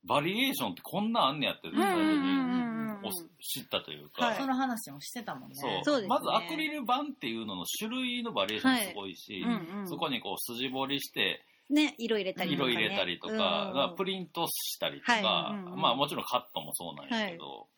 [0.02, 2.64] バリエーションってこんなんあんねやって、うんうん最初にうんうん。
[2.64, 4.36] うんお知ったというか、はい。
[4.36, 5.54] その話もしてたもんね。
[5.56, 5.84] そう。
[5.84, 6.08] そうですね。
[6.08, 9.88] まずアクリル板っていうのの種類のバリエーションすごいし、うんうん。
[9.88, 12.72] そこにこう筋彫りしてね、色入れたりとか、ね。
[12.72, 17.68] 色入れたりとか、うんプリントしたりとか、はいうんうんまあもちろんカットもそうなんやけど、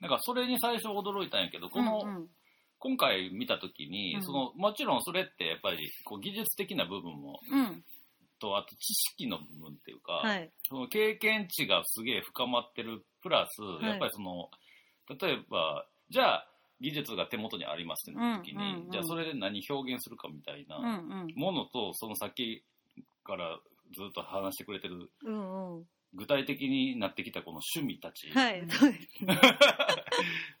[0.00, 2.28] なんかそれに最初驚いたんやけど、この、うんうん
[2.84, 7.84] 今回見たときに、うんそのもちろんそれってやっぱりこう技術的な部分もうん。
[8.40, 10.50] とあと知識の部分っていうか、はい。
[10.68, 14.50] その経験値がすげえ深まってるプラス、いやっぱりその
[15.08, 16.48] 例えばじゃあ
[16.80, 21.00] 技術が手元にありますってなった時に、うんうんうんじゃあそれで何表現するかみたいな。
[21.36, 22.64] ものとその先
[23.24, 23.58] から
[23.94, 25.86] ずっと話してくれてるうんうん。
[26.14, 28.64] 具体的になってきたこの趣味たち、はい。
[28.68, 29.08] そうです。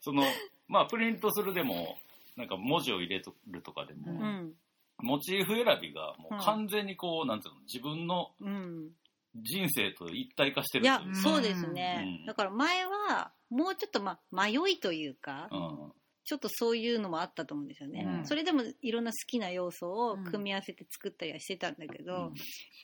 [0.00, 0.22] その
[0.68, 1.98] まあプリントするでも
[2.36, 4.54] なんか文字を入れるとかでも、うん。
[4.98, 8.90] モチーフ選びがもう完全にこう、なんていうの自分のうん。
[9.34, 12.18] 人生と一体化してるいやという、そうですね。
[12.20, 15.92] うんだから前は、もうちょっと、ま、迷いというか、うん
[16.24, 18.04] ちょっとそういうのもあったと思うんですよね。
[18.06, 18.26] うん。
[18.26, 22.34] それでもいろんな好きな要素を組み合わせて作ったりはしてたんだけど、うん。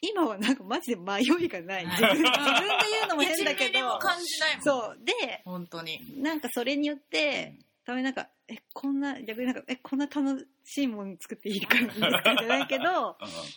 [0.00, 1.86] 今はなんかマジで迷いがない。
[1.86, 4.98] 自分で言うのも変だけ1ミリもど、感じないもんそう。
[5.04, 6.00] で、本当に。
[6.22, 13.16] なんかそれによって、たまになんか、え、こんな、逆になんか、え、こんな楽しいもの作っていいかですかじゃないけど、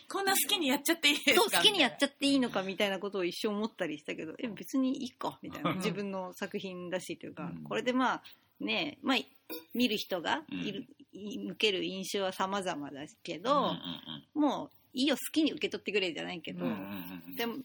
[0.10, 1.41] こんな好きにやっちゃっていいですか？
[1.41, 5.72] そう好きにやっちゃっていいのかみたいなことを一生思ったりしたけどえ別にいいかみたいな。
[5.72, 5.78] うん。
[5.78, 7.63] 自分の作品だしというか、うん。
[7.63, 8.24] これでまあ
[8.60, 9.17] ねまあ
[9.73, 10.59] 見る人がうん。
[10.59, 13.73] いる、い向ける印象は様々だけうんど、
[14.33, 17.35] もういいよ好きに受け取ってくれじゃないけど、うんうんうんうん。
[17.35, 17.57] でも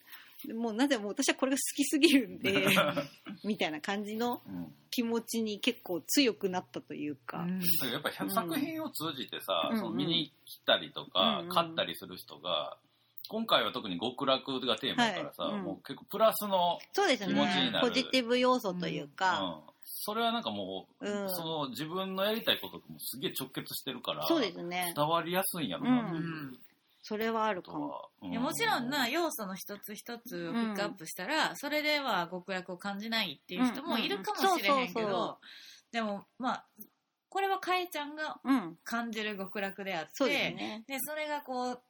[0.44, 2.66] でもなぜもう私はこれが好きすぎるんで
[3.42, 4.74] みたいな感じのうん。
[4.88, 7.60] 気持ちに結構強くなったというか、うん。
[7.90, 9.78] やっぱり作品を通じてさ、うん。
[9.78, 12.78] その見に来たりとか、うん買ったりする人が
[13.28, 15.58] 今回は特に極楽がテーマだからさ、はい。
[15.58, 15.64] うん。
[15.64, 17.88] もう結構プラスの、そうですよ気持ちにねなる。
[17.88, 21.30] ポジティブ要素といううか、ん、それはなんかもう、うん。
[21.30, 24.92] その自分のやりたいことともすげえ直結してるからそうですね。
[24.94, 26.14] 伝わりやすいんやろなう
[27.02, 28.10] それはあるかも。
[28.20, 28.30] うん。
[28.32, 35.32] いやもちろんな要素の一つ一つをピックアップしたら、それでは極楽を感じないっていう人もいるかもしれへんけうんうんうんそうそう。
[35.32, 35.38] ど
[35.92, 36.66] でもまあ
[37.28, 40.84] これはかえちゃんがうん、感じる極楽であってそうですね。
[40.88, 41.82] でそれがこう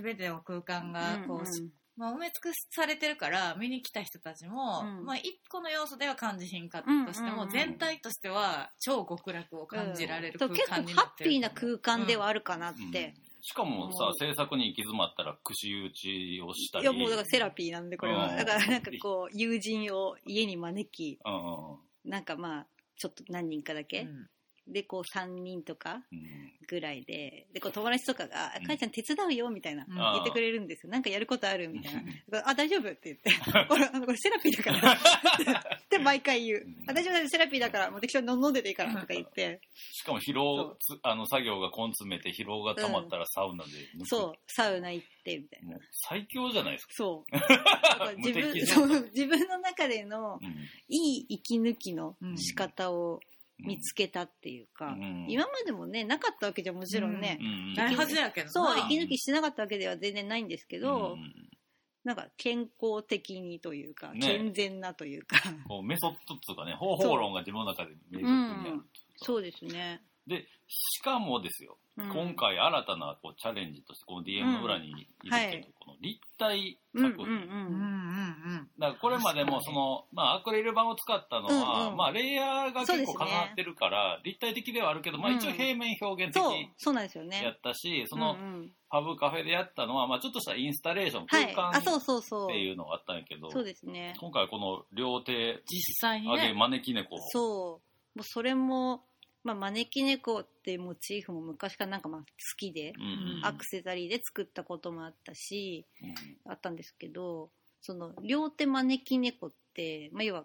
[0.00, 5.04] 全ての空間がこう、うんうんまあ、埋め尽くされてるから見に来た人たちも、うん。
[5.04, 12.90] まあ、一個の要素では感じひんかったとしても、うんうんうん全体としては超極楽を感じられるそう空結構ハ間になってるッピーな空間ではあるかなっうん。
[12.90, 13.14] て。
[13.40, 16.84] しかもさうん制作に行き詰まったら串打ちをしたり。
[16.84, 18.28] いやもうだからセラピーなんでこれは。
[18.28, 18.36] うん。
[18.36, 22.10] だからなんかこう友人を家に招き、うんうんうん。
[22.10, 24.28] なんかまあちょっと何人かだけ、うん
[24.68, 30.92] でこう3人とかうんぐらいで、でこう友達とかがう、んかいちゃん手伝うよみたいなうん言ってくれるんですよ。
[30.92, 33.30] なんかやることあるみたいな あ、大丈夫って言って。
[33.68, 34.92] これ、あのこれセラピーだから。
[35.78, 36.90] って毎回言ううん。
[36.90, 39.60] あ、大丈夫大丈夫セラピーだから、もう適当に飲んでていいからとか言って。
[39.74, 45.78] しかも疲労つあの作業が根詰めて疲労が溜まったらサウナで抜くそう、サウナ行ってみたいな。
[45.92, 48.16] 最強じゃないですか、そう。
[48.18, 50.56] 自分そう自分の中でのうん
[50.88, 55.26] いい息抜きの仕方をうん見つけたっていうか、うん。
[55.28, 58.52] 今までもねなかったわけじゃもちろんね、うんないはずやけどな。
[58.52, 61.32] そう息抜きしてなかったわけでは全然ないんですけど、うん
[62.04, 64.20] なんか健康的にというか、ね。
[64.20, 68.82] 健全なというか、こうメソッドっていうかね、方法論が自分の中で明確にある。
[69.16, 70.00] そうですね。
[70.26, 77.26] で、しかもですよ、うん今回新たなこうチャレンジとして、この DM の裏にいるけど、はいこの立体作品。
[77.26, 77.40] うんうんう。
[77.40, 87.42] うんうんんだからこれまでもその、まあ、アクリル板を使ったのは、うんうんまあ、レイヤーが結構重なってるから、立体的ではあるけど、まあ、うん一応平面表現的そう、そうなんですよね。
[87.42, 91.54] やったし、そのうんうんパブカフェでやったのは、まあ、ちょっとしたインスタレーション、はい。
[91.54, 92.44] 空間あ、そうそうそう。
[92.44, 94.14] っていうのがあったんやけど、そうですね。
[94.20, 96.54] 今回この両手実際に上げね。
[96.54, 97.80] 招き猫そ
[98.14, 98.18] う。
[98.18, 99.02] もうそれも、
[99.46, 102.26] まあ、招き猫ってモチーフも昔からなんかまあ好
[102.58, 102.92] きで、
[103.44, 106.06] アクセサリーで作ったこともあったし、う
[106.48, 106.50] ん。
[106.50, 110.44] あったんですけど、その両手招き猫って、まあ、要は、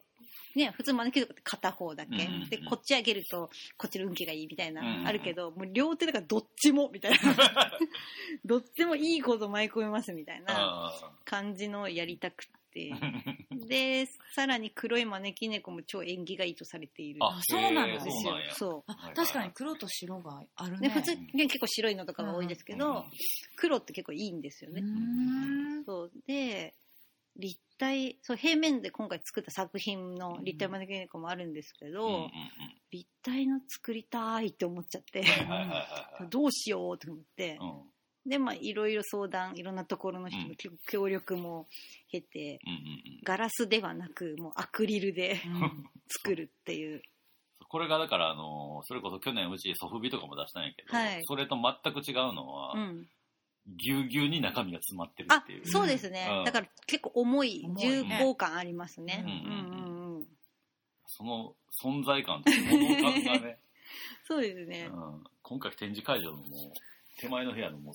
[0.56, 7.18] ね、普通招き猫って片方だけ、でこっち上げるとこっちの運気がいいみたいな、あるけどもう両手だからどっちもみたいな。
[8.46, 12.94] どっちもいいこと舞い込めますみたいなあ感じのやりたくって。
[12.94, 13.32] ー
[13.68, 17.20] でさらに黒い招き猫も超縁起がいいとされている。
[17.24, 18.36] ああそうなんですよ。
[18.54, 20.90] そうあ確かに黒と白があるね。
[20.90, 23.04] 普通ね結構白いのとかが多いですけど、うん
[23.56, 25.86] 黒って結構いいんですよね、うーん。
[25.86, 26.12] そう。
[26.26, 26.74] で
[27.38, 32.30] 立体そう平面で今回作った作品の立体招き猫もあるんですけど、うんうんうん。
[32.92, 35.24] 立体の作りたいって思っちゃって、
[36.30, 37.91] どうしようって思って、うん
[38.26, 41.68] でまあいろいろ相談いろんなところの人の協協力も
[42.12, 42.82] 経て、うんうんう
[43.18, 43.22] ん。
[43.24, 45.90] ガラスではなくもうアクリルでうん。
[46.08, 47.02] 作るっていう。
[47.70, 51.24] これがだから、あのそれこそ去年うちソフビとかも出したんやけど、はい。
[51.24, 53.08] それと全く違うのは、うん。
[53.68, 55.66] ぎゅうぎゅうに中身が詰まってるあっていう。
[55.66, 56.44] そうですね、うん。
[56.44, 59.76] だから結構重い重厚感ありますね、うんうんうん。
[59.76, 59.92] うん
[61.14, 63.60] その存在感と物 感がね、
[64.24, 66.48] そうですね、うん、今回展示会場のもう
[67.22, 67.94] 手前の部屋のもう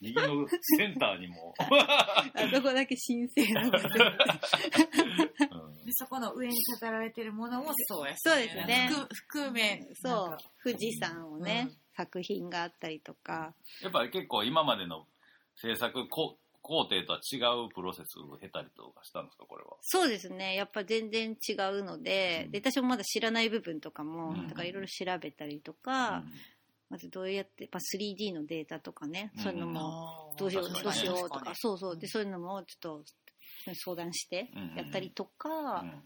[0.00, 5.84] 右のセンターにも、 あそこだけ神聖な場所うん。
[5.86, 8.90] でそこの上に飾られてるものもそうやしそうですね。
[8.92, 9.08] 覆
[9.46, 11.76] 覆面そう富士山をね、うん。
[11.96, 13.54] 作品があったりとか。
[13.82, 15.06] やっぱり結構今までの
[15.56, 19.78] 制作こ工程とは違うプロセスを経たりとかしたんですか、これは？
[19.80, 20.54] そうですね。
[20.54, 22.50] やっぱ全然違うので,、うん。
[22.50, 24.48] で私もまだ知らない部分とかも、うん。
[24.48, 26.24] だからいろいろ調べたりとか、
[26.90, 29.42] まずどうやってやっぱ 3D のデータとかね、うん。
[29.42, 31.98] そういうのもどうしようどうしようとかそうそう。
[31.98, 33.04] でそういうのもちょっと
[33.74, 34.74] 相談してうん。
[34.76, 36.02] やったりとうか、ん。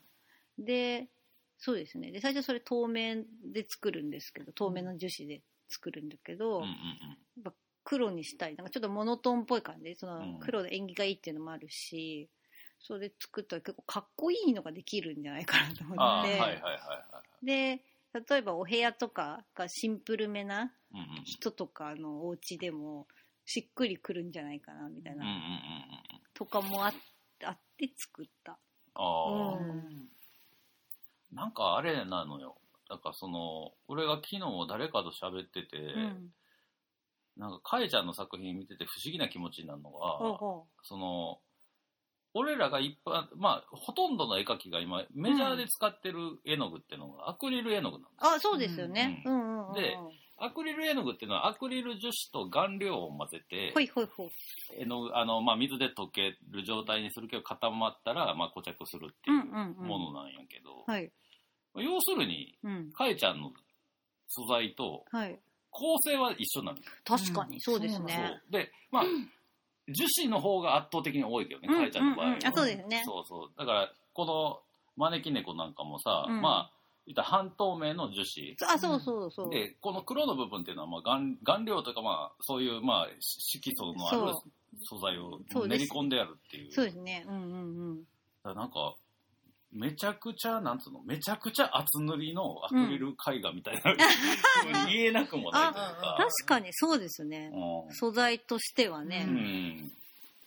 [0.59, 1.09] で
[1.59, 2.11] そうですね。
[2.11, 6.65] で最初それ透明で作るんですけど透明の樹脂で作るんだけど、
[7.85, 8.57] 黒にしたい。
[8.57, 9.85] なんかちょっとモノトーンっぽい感じ。
[9.85, 10.33] でそうん。
[10.35, 12.29] の黒で縁起がいいっていうのもあるし、
[12.81, 17.47] それで作ったら結構かっこいいのができるんじゃないかなと思って、はいはいはいはい。
[17.47, 17.85] で
[18.15, 21.07] 例えばお部屋とかがシンプルめなうんうん。
[21.25, 23.07] 人とかのお家でも
[23.47, 25.25] しっくりくるんじゃないかなみたいな、
[26.35, 26.93] とかもあっ
[27.45, 28.53] あって作った。
[28.53, 28.59] あ
[28.95, 30.09] あ、うん。
[31.33, 32.57] なんかあれなのよ。
[32.89, 36.29] なんかその、俺が昨日誰かと喋ってて、うん。
[37.37, 41.39] なんかかえちゃんの作品見てて不思議な気持ちになるのが、ほうほその、
[42.35, 49.23] 俺らが一般、まあ、ほとんどの絵描きが今、メジャーで使ってる絵の具っていうのがアクリル絵の具なんですうあそうですよね。
[49.27, 49.75] ううんうんうんうん。
[49.75, 49.97] で
[50.39, 54.31] アクリル絵の具っていうのはアクリル樹脂と顔料を混ぜてほいほいほい。
[54.77, 59.89] 絵の具あの、まあ、水で溶ける状態にするけど固まったら、まあ、固着するってうんいううんうん。
[59.89, 61.13] ものなんやけど、はい。
[61.77, 62.93] 要するにうん。
[62.93, 63.53] かえちゃんの
[64.29, 65.39] 素材とはい。
[65.71, 68.43] 構成は一緒なんです確かに、そうですね。
[68.51, 69.05] でまあ
[69.89, 73.03] 樹脂の方が圧倒的に多いけどね、うんかえちゃんの場合は、あそうですね。
[73.05, 73.51] そうそう。
[73.59, 74.61] だからこの
[74.97, 76.41] 招き猫なんかもさ、うん。
[76.41, 76.73] まあ
[77.07, 79.51] 言ったら半透明の樹脂あ、そうそうそう。
[79.51, 84.35] でこの黒の部分っていうのはまあ顔顔料とかまあそういうまあ色素のある
[84.85, 85.81] 素材をそうです。
[85.81, 86.73] 練り込んであるっていう。
[86.73, 87.25] そうですね。
[87.27, 87.97] うんうんうん。
[87.99, 88.95] だからなんか
[89.73, 97.51] めちゃくちゃなんつうのめちゃくちゃ厚塗りのアクリル絵画みたいな、ふうに言えなくもないというか確かにそうですね。
[97.53, 99.25] うん素材としてはね。
[99.27, 99.93] うん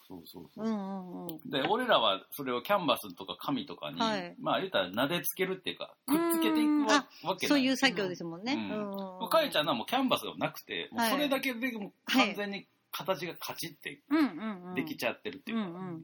[0.08, 1.50] そうそうそうう、んうんうん。
[1.50, 8.54] で俺らはそれをキャンバスとか紙とかに、はいまあ言ったら撫でつけるっていうかくっつけていくうんわわけそうないいう作業ですもんね。
[8.54, 9.30] ううんんうんうん。
[9.30, 11.72] かえちゃんのはもうキャンバスがなくてもうはいそれだけで
[12.06, 14.76] 完全に形がカチッてうんうんうん。
[14.76, 16.04] できちゃってるっていううか、んうん。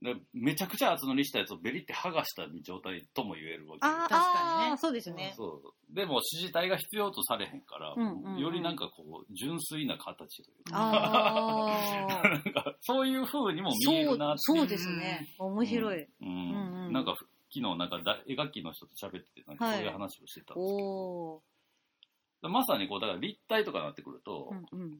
[0.00, 5.34] でめちゃくちゃ厚塗りしたやつをベリって剥がした状態とも言えるわけあー確かにねそうですね。
[5.36, 12.28] そうでも支持体が必要とされへんから、うんうんうんよりなんかこう純粋な形というかああ。
[12.28, 15.28] なんかそういう風にも見えそうるなってそうですね。
[15.38, 16.06] 面白い。
[16.20, 21.42] うんうんうんなんか昨日なんかだ絵描きの人と喋っててなんかそういう話をしてたんですけど、お
[22.42, 22.48] お。
[22.48, 24.98] まさにこうだから立体とかなってくると、うんうん。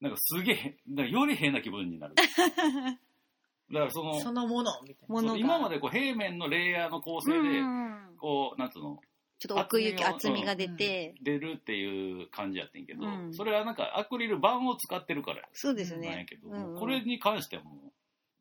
[0.00, 2.14] なんかすげえなんかより変な気分になる
[3.72, 5.14] だからその、そのものみたいな。
[5.14, 5.34] ものが。
[5.34, 8.16] そう今までこう平面のレイヤーの構成で、うん。
[8.18, 8.98] こう、なんつうの、
[9.38, 13.34] ちょっと奥行き厚みが出て、出るっていう感じやってんけど、うん。
[13.34, 16.80] それはなんかアクリル板を使ってるからそうですなんやねけど、うんうん。
[16.80, 17.92] これに関してはも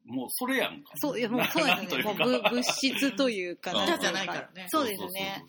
[0.06, 0.92] う、もうそれやんか。
[0.96, 2.04] そういやもうそうですね。
[2.04, 3.84] もうぶ物質というかうん。
[3.84, 4.68] んてう板じゃないからね。
[4.70, 5.46] そうですね。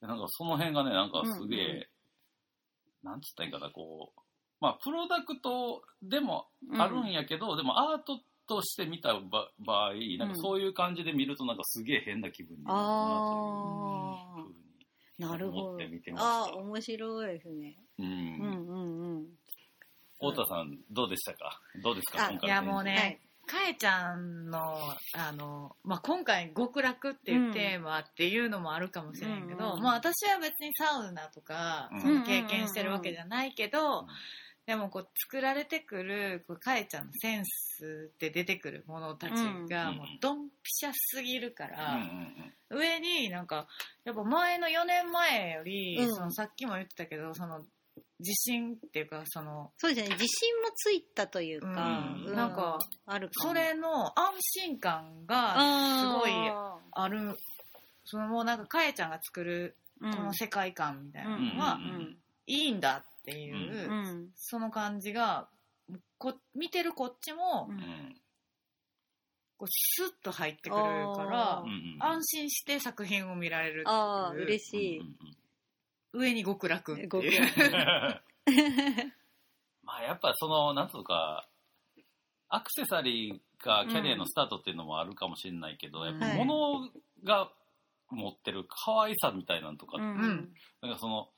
[0.00, 1.88] なんかその辺がね、なんかすげえ、うんう
[3.04, 4.20] なんつったらいいんかな、こう、
[4.60, 6.46] まあ、プロダクトでも
[6.78, 14.54] あるんやけど、でもアートとして見たば場合、なんかそういう感じで見るとなんかすげえ変な気分になるなというふうに。
[15.16, 16.28] なるほど思って見てました。
[16.28, 18.06] ああ面白いですねうん。
[18.06, 19.26] うんうんうん。
[20.16, 21.60] 太田さん、どうでしたか？
[21.82, 22.94] どうですかあ今回いやもうね。
[22.94, 24.78] ね、かえちゃんの、
[25.12, 31.90] あの、まあ、今回極楽っていうテーマっていうのもあるかもしれんけど、うんうんまあ私は別にサウナとか、
[32.26, 34.06] 経験してるわけじゃないけど、うん
[34.66, 39.32] でもこう作られてくる、こうかえちゃんのセンスで出てくるものたち
[39.68, 39.96] がうん。
[39.96, 42.78] もうドンピシャすぎるかうんら、うん。
[42.80, 43.66] 上になんか、
[44.04, 46.14] やっぱ前の4年前より、うん。
[46.14, 47.60] そのさっきも言ってたけど、その
[48.20, 51.68] 自信っていうか、その、そうですね自信もついたというか、
[52.26, 52.34] うん。
[52.34, 55.54] なんかあるそれの安心感が
[56.00, 57.36] すごいあある。
[58.06, 63.92] そのもうなんかかえちゃんが作るーこの世界観みたいなうんのはうんいいんだっていう、うん。
[63.92, 65.48] うんその感じが
[66.18, 67.76] こ見てるこっちもうん。
[67.76, 68.16] うん
[69.56, 70.82] こうスッと入ってくるか
[71.30, 71.64] ら
[72.00, 74.46] 安心して作品を見られるああっていう。
[74.46, 75.16] 嬉しい、うんうん
[76.14, 77.08] 上に極楽っていう。
[77.08, 77.24] 極
[79.82, 81.46] まあやっぱその、なんつうか、
[82.48, 86.06] アクセサリーがキャリアのスタートっていうのもあるかもしれないけど、うん。
[86.06, 86.88] やっぱ物
[87.24, 87.52] が
[88.10, 90.54] 持ってる可愛さみたいなのとか、うんうん。
[90.80, 91.28] なんかその、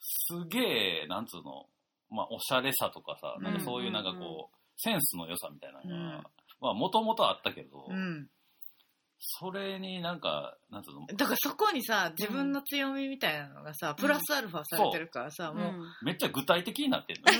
[0.00, 1.66] すげえ、なんつうの、
[2.10, 4.46] まあおしゃれさとかさ、なんかそういうなんかこう、うんうんうん。
[4.80, 6.24] センスの良さみたいなのが、うん。
[6.60, 8.28] まあもともとあったけど、うん。
[9.20, 17.22] それになんか、なんつうの、だからそこにさ自分の強みみたいなのがさプラスアルファされてるからさ、もう、めっちゃ具体的になってんの。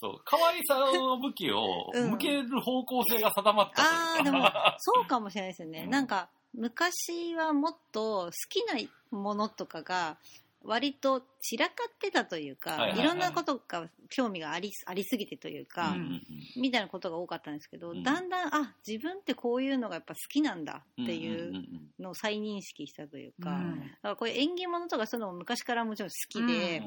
[0.00, 2.10] そう、可愛さの武器をうん。
[2.12, 4.16] 向ける方向性が定まったうか。
[4.16, 5.90] ああでも そうかもしれないですよね、うん。
[5.90, 8.74] なんか昔はもっと好きな
[9.16, 10.18] ものとかが
[10.64, 15.94] 割と散らかってたというか、はいろんなことが興味がありありすぎてというか、
[16.56, 18.02] みたいなことが多かったんですけど、うん。
[18.02, 21.64] だんだんあ自分ってこういうのがやっぱ好きなんだっていうん
[21.98, 23.60] のを再認識したというか、
[24.04, 26.82] うこういう縁起物とかそういうのも昔からもちろん好きで、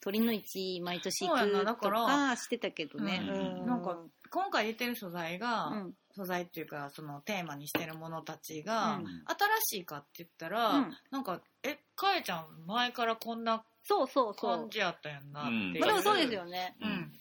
[0.00, 3.20] 鳥の市毎年行くとだかしてたけどね、
[3.66, 3.98] なんか
[4.30, 9.04] 今回出てる素材が、うん素材っていうかそのテーマにしてるものたちが、うん。
[9.04, 10.96] 新しいかって言ったら、うん。
[11.10, 14.58] なんかえかえちゃん前からこんなそうそうそう。
[14.58, 15.52] 感じやったやんなってう。
[15.52, 15.74] ん。
[15.74, 16.76] いう、まあでもそうですよね。
[16.80, 17.12] うん。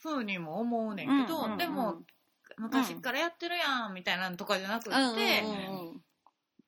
[0.00, 2.02] ふうにも思うねんけど、うんうんうんでも
[2.56, 6.00] 昔からやってるやんみたいなのとかじゃなくって、うんうんうんうん。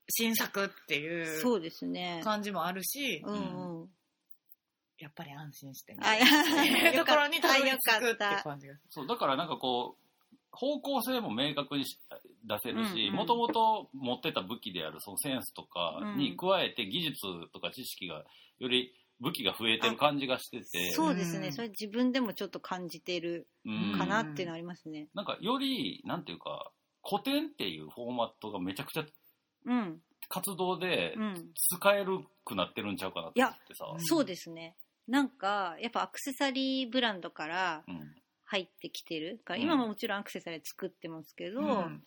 [0.08, 2.20] 新作っていうそうですね。
[2.24, 3.88] 感じもあるし、うんうん。
[4.98, 6.00] やっぱり安心してね。
[6.02, 10.05] あ、いや ところにたどり着くってあよかった感じがそう、だからなんかこう、
[10.56, 11.98] 方向性も明確にし
[12.44, 17.16] 出せるし、もともと持ってた武器であるそのセンスとかに加えて技術
[17.52, 18.24] とか知識が
[18.58, 21.48] より武器が増えてる感じがしてて、そうですね。
[21.48, 25.08] うんそれ自分でもちょっと感じてるうんかなっていうのありますね。
[25.14, 26.70] なんかより、なんていうか、
[27.08, 29.04] 古典っていうフォーマットがめちゃくちゃ
[29.66, 30.00] うん。
[30.28, 31.50] 活動でうん。
[31.54, 33.84] 使えるくなってるんちゃうかなって思ってさ。
[33.84, 34.76] んそうですね。
[35.06, 38.14] なんか、やっぱアクセサリーブランドからうん
[38.46, 39.40] 入ってきてる。
[39.44, 39.64] からうん。
[39.64, 42.02] 今ももちろんアクセサリー作ってますけど、うん。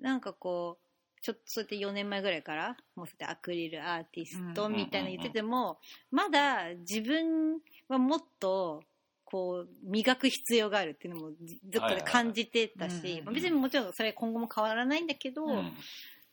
[0.00, 0.86] なんかこう、
[1.22, 5.78] ちょっとそうやって4年前ぐらいから、もうそうやってアクリルアーティストうんみたいなの言ってても、
[6.10, 8.82] まだ自分はもっと、
[9.24, 15.72] こう、磨く必要があるっていうのも、じどっかで感じてたしまあ別にもちろんそれ今後も変わらないんだけど、うん。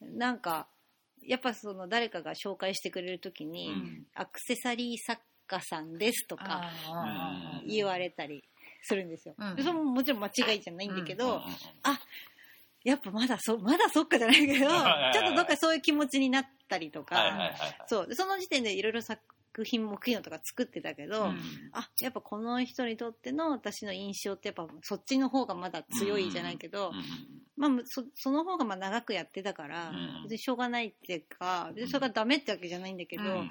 [0.02, 0.68] なんか、
[1.26, 4.06] やっぱその誰かが紹介してくれるときに、うん。
[4.14, 6.72] アクセサリー作家さんですとか
[7.68, 8.44] 言われたり
[8.84, 9.34] するんですよ。
[9.38, 11.42] うんでそれももちろん間違いじゃないんだけど、うんうん
[12.84, 14.78] やっぱまだそ、まだそっかじゃないけど、ちょ
[15.26, 17.78] っとどっかそういう気持ちになったりとか、はいはいはいはい。
[17.88, 18.08] そう。
[18.08, 19.02] でその時点でいろいろ
[19.54, 21.40] 作品も機能とか作ってたけど、うん。
[21.74, 26.98] あ、やっぱこの人にとっての私の印象ってやっぱそっちの方がまだ強いじゃないけど、うん。
[26.98, 27.04] うん
[27.56, 30.24] まあそ、その方がまあ長くやってたから、うん。
[30.24, 33.50] 別にしょうがないっていうか、別にそれがダメってわけじゃないんだけど、うん。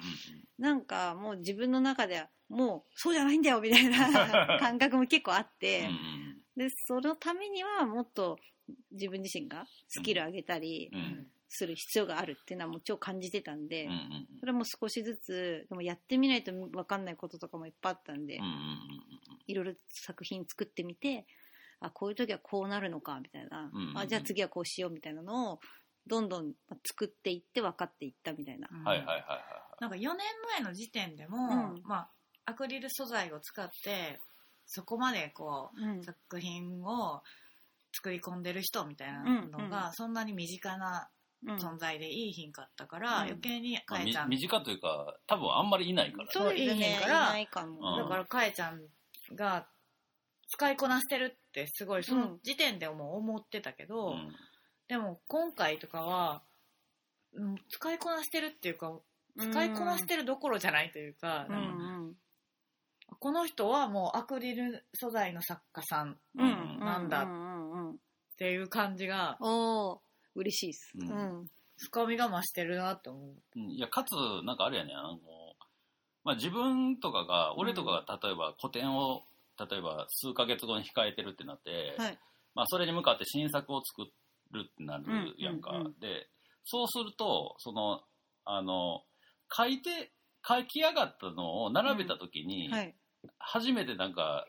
[0.59, 5.89] なんかもう自分の中ではもうそうじゃないんだよみたいな 感覚も結構あって、
[6.57, 8.37] で、そのためにはもっと
[8.91, 18.51] 自分自身がスキル上げたりうんうんする必要があるっていうのはもう超感じてたんで、うんうんそれも少しずつ、でもやってみないと分かんないこととかもいっぱいあったんで、うんうん
[19.45, 21.25] いろいろ作品作ってみて、
[21.79, 25.59] あこういう時はこうなるのかみたいな、うんうんうんあじゃあ次はこうしようみたいなのを
[26.07, 28.67] どんどんまあ作っていって分かっていったみたいな。
[28.71, 28.83] うん。
[28.83, 29.39] はいはいはいはい
[29.79, 30.17] なんか4年
[30.59, 31.81] 前の時点でも、うん。
[31.83, 32.09] まあ、
[32.45, 34.19] アクリル素材を使って
[34.65, 35.99] そこまでこうん。
[35.99, 37.21] う作品を
[37.93, 43.17] 作り込んでる人みたいなのが、そんなに身近なうん存在でいい品買ったから、うん。
[43.23, 46.31] 余計にかえちゃん、短というか多分あんまりいないから。
[46.31, 46.91] そうですね。
[46.91, 47.07] いいから。
[47.07, 47.93] いないかも。
[47.93, 48.03] うん。
[48.03, 48.81] だからかえちゃん
[49.35, 49.67] が
[50.49, 54.35] 使いこなしてるってすごいその時点でも思ってたけど、うん。
[54.87, 56.43] でも今回とかは、
[57.33, 58.91] うん、使いこなしてるっていうか
[59.39, 62.13] 使いこなしてるどころじゃないというか、うんなんかうん
[63.19, 67.95] この人はもうアクリル素材の作家さんなんだっ
[68.37, 69.37] ていう感じが
[70.35, 70.91] 嬉しいっす。
[70.95, 73.33] ううんん深みが増してるなと思う。
[73.55, 74.13] うんいやかつ
[74.45, 75.17] なんかあれやねあの、
[76.23, 79.23] まあ、自分とかが俺とかが例えば個展を
[79.59, 82.19] 例えば数ヶ月後に控えてるってなって、はい。
[82.55, 84.09] まあ、それに向かって新作を作
[84.51, 85.03] るってなる
[85.37, 86.27] やんか、うんうんうんで
[86.65, 87.99] そうするとその
[88.45, 89.01] あの
[89.51, 90.13] 書いて
[90.47, 92.95] 書き上がったのを並べた時に、はい。
[93.37, 94.47] 初めてなんか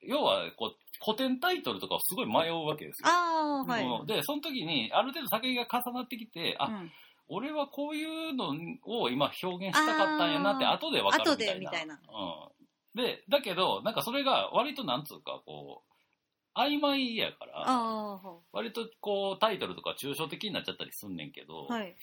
[0.00, 3.08] 要はこう古典タイトルとかをすごい迷うわけですよ。
[3.08, 3.84] ああはい。
[3.84, 6.92] うんでその時にある程度作品が重なってきて、あうん
[7.28, 11.54] 俺はこういうのを今表現したかったんやなって後で分かるみたいな。
[11.54, 18.20] 後でみたいなうん、でだけどなんかそれが割となんつうかこう曖昧やからあ
[18.52, 21.96] 割とこうタイトルとか抽象的になっちゃったりすんねんけど、あはい。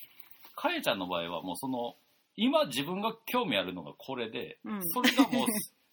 [0.56, 1.96] かえちゃんの場合はもうその
[2.36, 5.48] 今自分が興味あるのがこれで、うんそれがもう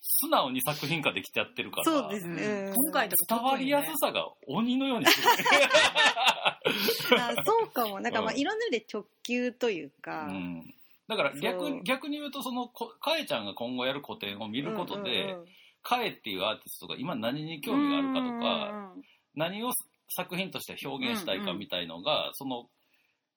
[0.09, 2.73] 素直に作品化できちゃってるからそうですね。
[2.75, 5.29] 今回とか伝わりやすさが鬼のようにする、
[7.21, 8.01] あそうかも。
[8.01, 10.27] なんかまあうんいろんな意味で直球というか。
[10.29, 10.75] うん、
[11.09, 15.37] だから逆逆に言うとそのこかえちゃんが今後やる個展を見ることで、
[15.83, 18.95] かえっていうアーティストが今何に興味があるかとか、
[19.35, 19.73] 何を
[20.09, 22.69] 作品として表現したいかみたいのが、その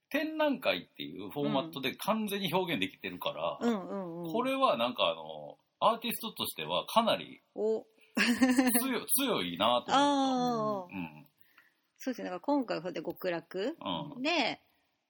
[0.10, 3.58] 展覧会っていうフォーマットで完全に表現できてるから。
[4.32, 7.86] これはなんかあのアーティストとしてはかなりお。
[8.82, 11.26] 強い 強いなと思って、うん
[12.02, 12.26] そうですね。
[12.26, 13.78] だから今回はそうやって極楽
[14.16, 14.22] うん。
[14.22, 14.62] で、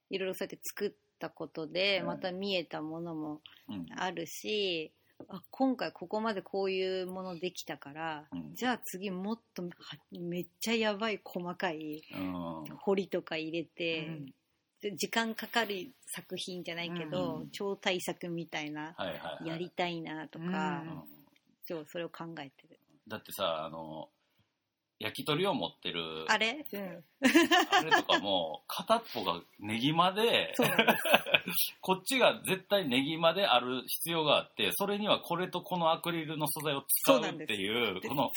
[0.09, 2.07] いろいろそうやって作ったことで、うん。
[2.07, 3.85] また見えたものもうん。
[3.95, 4.91] あるし、
[5.27, 8.55] あ今回ここまでこういうものできたから、うん。
[8.55, 9.69] じゃあ次もっとは
[10.11, 12.63] めっちゃやばい細かいうん。
[12.77, 14.07] 彫りとか入れて、
[14.81, 19.47] 時間かかる作品じゃないけど、うん超大作みたいな、はいはいはい。
[19.47, 20.51] やりたいなとか、うん。
[20.51, 21.03] うん
[21.69, 22.79] そうそれを考えてる。
[23.07, 24.09] だってさあの
[24.97, 31.03] 焼き鳥を持ってるあれ、うん、あれとかも片っぽがネギまでそうなんです。
[31.81, 38.31] こっちが絶対ネギまである必要があってそれにはこれとこのアクリルの素材を使うっていうこの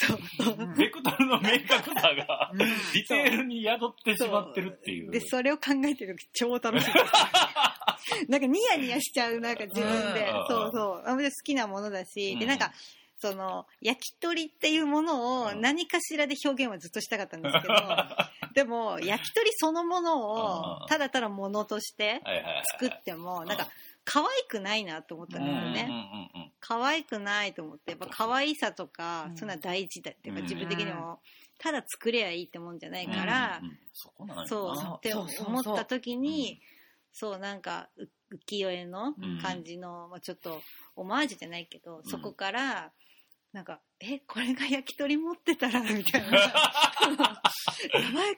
[0.76, 2.58] ベクトルの明確さが うん。
[2.58, 5.10] ディテールに宿ってしまってるっていう。
[5.10, 6.92] で、それを考えてる時超楽しい。
[8.28, 10.30] なんかニヤニヤしちゃう、なんか自分で。
[10.30, 10.46] うん。
[10.48, 11.04] そうそう。
[11.04, 12.48] 好きなものだし、で、うん。
[12.48, 12.72] なんか、
[13.22, 15.60] その、焼き鳥っていうものをうん。
[15.60, 17.74] 何かしらで表現はずっとしたかったんですけど、
[18.52, 20.82] でも、焼き鳥そのものうん。
[20.82, 22.20] を、ただただものとして
[22.80, 23.68] 作っても、なんか、
[24.04, 25.88] 可愛くないなと思ったんですよね。
[26.58, 29.36] 可愛くないと思って、やっぱ可愛さとかう、ん。
[29.36, 30.46] そういうのは大事だっていうか、うん。
[30.46, 31.20] 自分的にも、
[31.58, 33.62] ただ作ればいいってもんじゃないから
[34.46, 36.60] そうって思った時に
[37.12, 40.62] そうなんかう浮世絵の感じの、まあ、ちょっと
[40.96, 42.02] オマージュじゃないけど、ん。
[42.04, 42.92] そこから
[43.52, 47.42] なんか「えこれが焼き鳥持ってたら」 みたいな「やば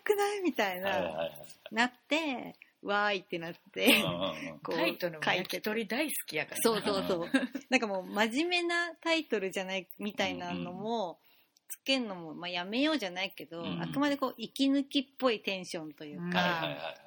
[0.02, 1.32] くない?」みたいな、はいはいはい
[1.70, 2.54] なって
[2.84, 4.04] わーいってなって、
[4.62, 5.38] こうタイトルも書いて。
[5.38, 6.60] 焼き鳥大好きやから。
[6.62, 7.30] そうそうそう。
[7.70, 11.18] なんかもう真面目なタイトルじゃないみたいなのも、
[11.66, 13.82] つけんのも、まあ、やめようじゃないけど、うん。
[13.82, 17.03] あくまでこう息抜きっぽいテンションというか、はいはいはいはい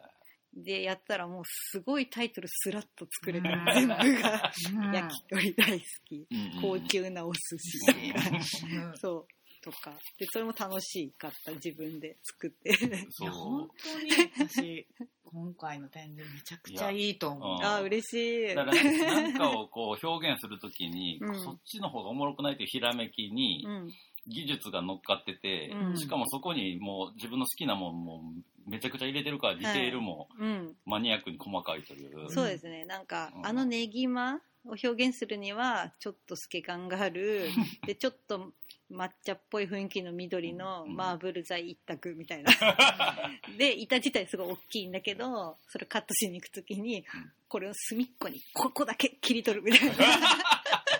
[0.63, 3.65] でやったらもうすごいタイトルスラッと作れたうん。
[3.65, 4.93] 全部がうん。
[4.93, 6.27] 焼き鳥大好き。
[6.61, 8.65] 高級なお寿司。
[8.65, 8.97] うん。
[8.97, 9.27] そう。
[9.63, 9.91] とか。
[10.17, 11.51] でそれも楽しかった。
[11.53, 12.73] 自分で作って。
[13.11, 14.11] そいや、本う当に
[14.47, 14.87] 私、
[15.23, 17.57] 今回の展示めちゃくちゃいいと思う。
[17.59, 18.55] うんあー嬉しい。
[18.55, 21.43] だからなんかをこう表現するときに、うん。
[21.43, 23.89] そっちの方がおもろくないというひらめきにうん
[24.27, 25.97] 技術が乗っかってて、うん。
[25.97, 28.21] しかもそこにもう自分の好きなもんも
[28.67, 30.75] めちゃくちゃ入れてるからディテールもうん。
[30.85, 32.85] マニアックに細かいという、そうですね。
[32.85, 33.47] なんかうん。
[33.47, 37.49] あのねぎまを表現するにはちょっと透け感がある。
[37.87, 38.51] でちょっと
[38.91, 40.95] 抹茶っぽい雰囲気の緑のうん。
[40.95, 42.51] マーブル材一択みたいな。
[43.57, 47.05] で板自体すごい大きいんだけどそれカットしに行く時に
[47.47, 49.95] これを隅っこにここだけ切り取るみたいな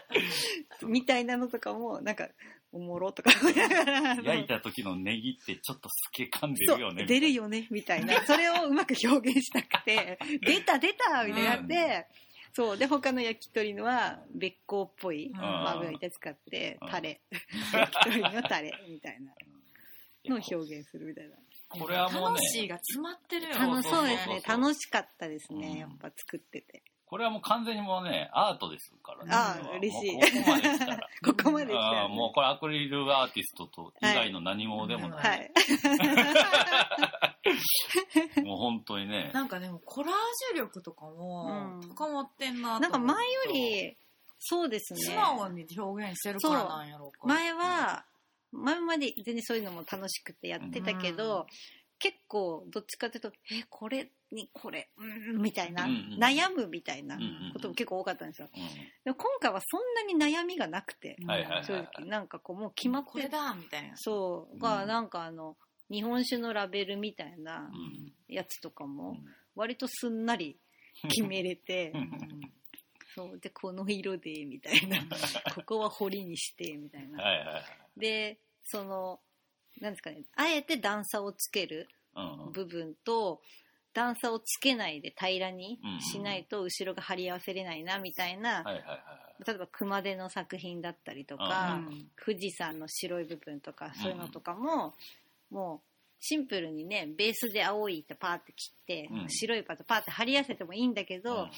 [0.88, 2.30] みたいなのとかもなんか
[2.72, 3.32] おもろとか。
[3.42, 7.06] 思いながら焼いた時のネギってちょっと透け感出るよね。
[7.06, 8.26] 出るよねみたいな。
[8.26, 12.08] それをうまく表現したくて 出た出たみたいになって、
[12.54, 12.78] そう。
[12.78, 15.38] で他の焼き鳥のはべっこうっぽいうん。
[15.38, 16.90] まあ油板使ってうん。
[16.90, 17.22] タレ。
[17.74, 19.34] 焼き鳥のタレみたいな。
[20.30, 21.36] のを表現するみたいな。
[21.70, 24.42] これはもうね楽しいが詰まってるよ楽そそうですね。
[24.46, 25.78] 楽しかったですね、うん。
[25.78, 29.32] やっぱ作っててこれはもう完全にもうね、アートですからね。
[29.34, 30.14] ああ嬉しい。
[30.14, 30.98] ここまで来たら。
[31.24, 35.20] ここまで来たらああもうこれアクリルアーティストと以外の何もでもない。
[35.20, 35.52] はい。
[38.44, 39.32] もう本当にね。
[39.34, 40.14] なんかでもコラー
[40.54, 41.90] ジュ力とかもうん。
[41.96, 43.98] 高まってんななんか前より
[44.40, 45.00] そうですね。
[45.00, 48.06] 素直に表現してるからなんやろうか前は
[48.52, 51.46] 前まで全然そういうのも楽しくてやってたけど、うん
[52.00, 58.50] 結構どっちかというとえこれにこれうんみたいな、うんうん悩むみたいなうんうんことも結構多かったんですよ。
[58.56, 58.64] うん。
[59.06, 61.16] でも今回はそんなに悩みがなくて
[61.66, 62.06] 正直。
[62.06, 63.96] なんかこうもう決まってこれだみたいな。
[63.98, 64.56] そう。
[64.56, 65.56] うがんなんかあの
[65.90, 68.14] 日本酒のラベルみたいなうん。
[68.28, 69.26] やつとかうもん。
[69.56, 70.60] 割とすんなり
[71.10, 72.12] 決めれてうん。
[73.16, 73.40] そう。
[73.40, 74.98] でこの色でみたいな。
[75.56, 77.24] ここは彫りにしてみたいな。
[77.24, 77.64] はいはいはい。
[78.00, 79.20] でその
[79.82, 81.88] なんですかねあえて段差をつける
[82.54, 83.42] 部分と
[83.94, 88.64] 段差をつけないで平らにしないと後ろが貼り合わせれないなみたいな。
[89.46, 94.94] 例えば熊手の作品だったりとか、うん富士山の白い部分とかそういうのとかも、
[95.52, 95.80] もう
[96.20, 99.30] シンプルにねベースで青い糸パーって切って、うん。
[99.30, 101.48] 白いパートパーって貼り合わせてもいいんだけど、うん。
[101.48, 101.50] い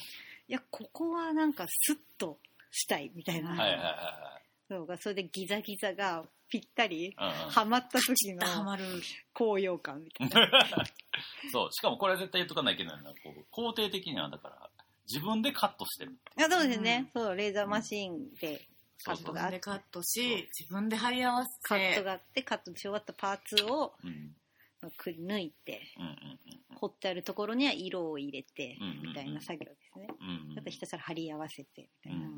[0.48, 2.38] やここはなんかスッと
[2.70, 3.54] したいみたいな、
[4.70, 8.42] そうがそれでギザギザがぴったりいはまった時の
[9.34, 10.48] 高揚感みたいな。
[11.50, 14.70] そう、しかもこれ絶対言っとかないといけないのは、こう肯定的にはだから、
[15.08, 16.16] 自分でカットしてる。
[16.36, 18.60] あそうですね、そうレーザーマシーンで
[19.02, 24.36] カッ自トがあって分でカットし自分で貼り合わせカットがあってカットし終わったパーツをうん。
[24.96, 26.38] くり抜いてうんうん
[26.76, 30.08] 彫ってあるところには色を入れてうんうんうんみたいな作業ですね。
[30.20, 30.58] うんうん。
[30.58, 32.29] あとひたすら貼り合わせてみたいな。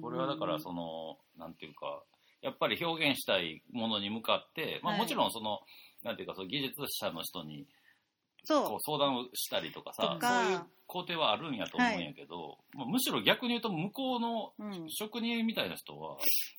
[0.00, 2.02] これはだからその、なんていうか
[2.42, 5.02] やっぱり表現したいものに向かって、まあ、はい。
[5.02, 5.60] もちろんその、
[6.02, 7.66] なんていうかその技術者の人に
[8.44, 8.68] そう。
[8.68, 10.42] こう相談をしたりとかさとか。
[10.44, 14.86] そういう工程はあるんやと思うんやけど、まあ、むしろ逆に言うと向こうのうん。
[14.88, 16.16] 職人みたいな人は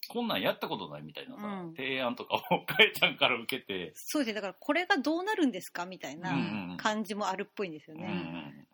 [0.08, 1.74] こんなんやったことないみたいなさ、うん。
[1.76, 4.36] 提案とかをかえちゃんから受けて、そうですね。
[4.36, 8.14] だからこれがどうなるんですかみたいなうんうん感じもあるっぽいんですようんうね。
[8.14, 8.68] ん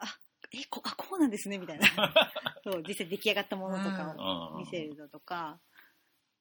[0.53, 1.87] えこあこうなんですねみたいな。
[2.63, 4.59] そう実際出来上がったものとかをうん。
[4.59, 5.59] 見せるのとか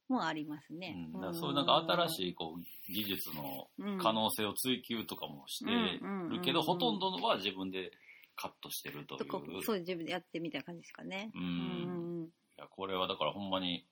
[0.08, 1.10] もありますね。
[1.14, 1.20] うん。
[1.20, 7.92] だそういうなんか新しいこう技術のい可能性を追求とかもしてるけど、ほとんどは自分で
[8.36, 9.26] カットしてるとい
[9.58, 9.62] う。
[9.62, 11.30] そう自分でやってみたいな感じですかね。
[11.34, 11.38] う。
[11.38, 13.86] うんんいや、これはだからほんまに、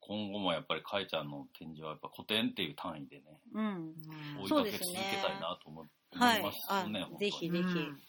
[0.00, 3.64] 今後もやっぱりかえちゃんの展示はやっぱ古典っていう単位でね、うん。
[3.64, 7.30] うん追いそうですねかけ続けたいなと思思いはいますあね、本当に。
[7.30, 8.02] ぜひぜひ、うん。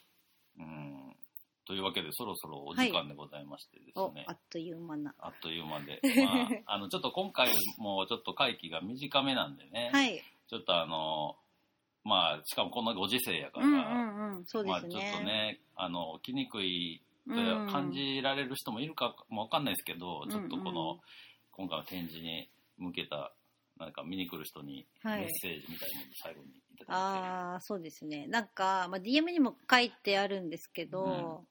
[1.70, 4.26] というわけで、そろそろお時間でございましてですね。
[4.28, 5.14] おあっという間な。
[5.20, 6.02] あっという間で。
[6.26, 10.20] まあ、 あの、ちょっと今回もちょっと会期が短めなんでね、はい。
[10.48, 11.38] ちょっとあの、
[12.04, 14.46] まあ、しかもこんなご時世やから、うんうんうん。
[14.46, 15.14] そうでまあちょっすね。
[15.20, 21.00] とね、あの、来にくい感じられる人もいるかもわかんないですけど、うんちょっとこうんの、
[21.52, 23.32] 今回の展示に向けた、
[23.80, 25.24] なんか見に来る人にメはい。
[25.26, 28.28] ッセージみたいなのを最後にいただいて、ああ、そうですね。
[28.28, 31.46] なんか、まあ、DM にも書いてあるんですけど、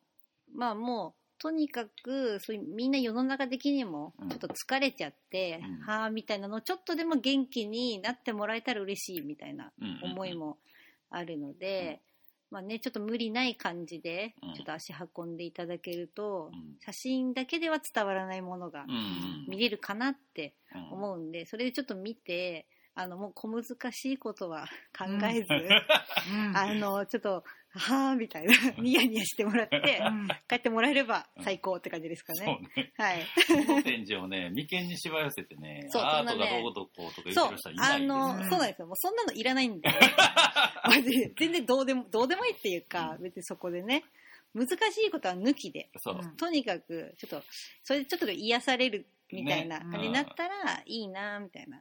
[0.54, 4.28] まあもう、とにかく、そういうみんな世の中的にもうん。
[4.28, 5.86] ちょっと疲れちゃって、うん。
[5.86, 10.12] はあみたいなのをちょっとでも元気になってもらえたら嬉しいみたいなうんうんうん。
[10.12, 10.58] 思いも
[11.10, 12.00] あるので、
[12.50, 16.76] まあね、ちょっと無理ない感じでうん、ちょっと足運んでいただけると、うん。
[16.80, 18.86] 写真だけでは伝わらないものが
[19.48, 22.66] 見れるかなってうん思うんで、それでちょっと見て、
[22.98, 26.56] あの、もう小難しいことは考えず、うん。
[26.56, 30.28] あの、ちょっと、はぁ、みたいな、ニヤニヤしてもらって、うん。
[30.48, 32.58] 帰ってもらえれば最高って感じですかそうね。
[32.76, 32.92] ね。
[32.96, 33.20] はい。
[33.66, 38.08] この展示をね、眉間にしわ寄せてね、そうアートそんなねがどうとこうとか言そうってる人はい、なあいんですよ。
[38.08, 38.86] の、そうなんですよ。
[38.88, 39.88] もうそんなのいらないんで。
[40.84, 44.02] マジで全然どうでも、どうでもいいっていうか、別にそこでね、
[44.54, 44.72] 難し
[45.06, 45.88] いことは抜きで、
[46.36, 47.46] とにかく、ちょっと、
[47.84, 49.84] それでちょっと癒されるみたいなね。
[49.92, 51.80] 感じになったら、いいな、みたいな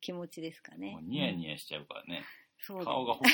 [0.00, 0.92] 気持ちですかね。
[0.92, 1.02] もう。
[1.02, 2.24] ニヤニヤしちゃうからね。
[2.62, 3.24] そう顔がほこ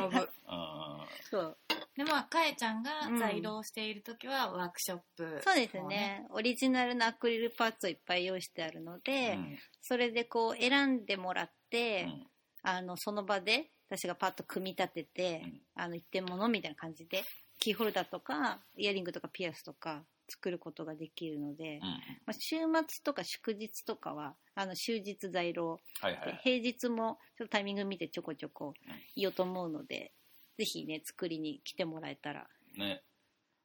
[0.00, 0.30] ろぶ
[1.28, 1.58] そう。
[1.96, 6.26] でまあかえちゃんがうん在廊している時はワークショップそうですね。
[6.30, 9.58] オリジナルのアクリルパーツをいっぱい用意してあるので、うん。
[9.80, 12.30] それでこう選んでもらって、うん。
[12.62, 15.62] あのその場で私がパッと組み立てて、うん。
[15.74, 17.24] あの一点物みたいな感じで
[17.58, 21.80] キーホルダーとかイヤリングとかピアスとか作ることができるので、うん。
[21.82, 21.90] ま
[22.28, 22.56] あ、週
[22.88, 26.40] 末とか祝日とかはあの終日在廊はいはい。
[26.42, 28.74] 平日もちょっとタイミング見てちょこちょこ
[29.16, 30.12] 言おうと思うので、
[30.58, 32.46] ぜひね作りに来てもらえたら
[32.76, 33.02] ね。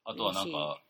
[0.05, 0.82] あとはなんか、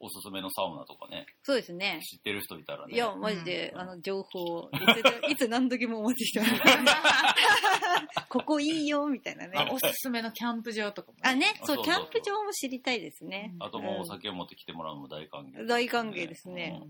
[0.00, 2.00] おすすめのサウナとかね、そうですね。
[2.02, 2.94] 知ってる人いたらね。
[2.94, 3.80] いやマジで、うん。
[3.80, 6.52] あの情報をいつ いつ何時もお待ちしてます。
[8.28, 9.52] ここいいよみたいなね。
[9.56, 15.66] あおすすめのキャンプ場とかもあねあそうそうそうキャンプ場も知りたいですね、あともうお酒を持ってきてもらうのも大歓迎。
[15.66, 16.80] 大歓迎ですね。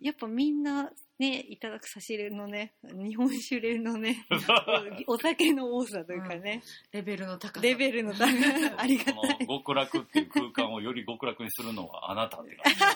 [0.00, 0.90] やっぱみんな
[1.22, 4.26] ねいただく差し入れのね日本酒入れのね
[5.06, 6.62] お酒の多さというかね、
[6.92, 7.62] レベルの高さ。
[7.62, 8.26] レベルの高さ。
[8.76, 9.14] ありがたい。
[9.46, 12.80] 極楽っていう空間をより極楽にするのはあなたって感じ。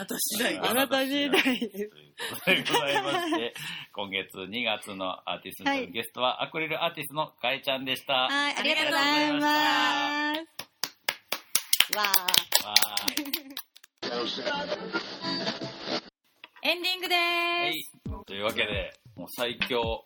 [0.00, 3.54] なた次第あなた次第ですということでございまして、
[3.92, 8.12] 今月2月のアーティストのゲストはアクリルアーティストのかえちゃんでした。
[8.12, 10.40] わはいありがとうございます。
[11.96, 12.04] わ
[16.62, 18.24] エンディングでーーい。
[18.26, 20.04] というわけで、もう最強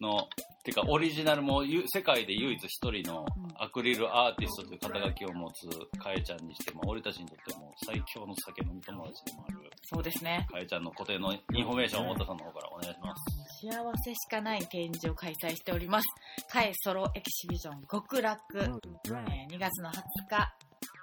[0.00, 0.28] の、
[0.64, 3.26] てかオリジナルもゆ世界で唯一一人の
[3.58, 5.68] アクリルアーティストという肩書きを持つ
[5.98, 10.46] かえちゃんにしても、俺たちにとっても最強の酒飲み友達でもある、すそうですね。
[10.48, 13.66] かえちゃんの個展のインフォメーションを太田さんの方からお願いします。
[13.66, 16.06] 幸せしかない展示を開催しております。
[16.48, 18.70] カエ solo exhibition 極楽、えー
[19.50, 20.54] 2月の20日、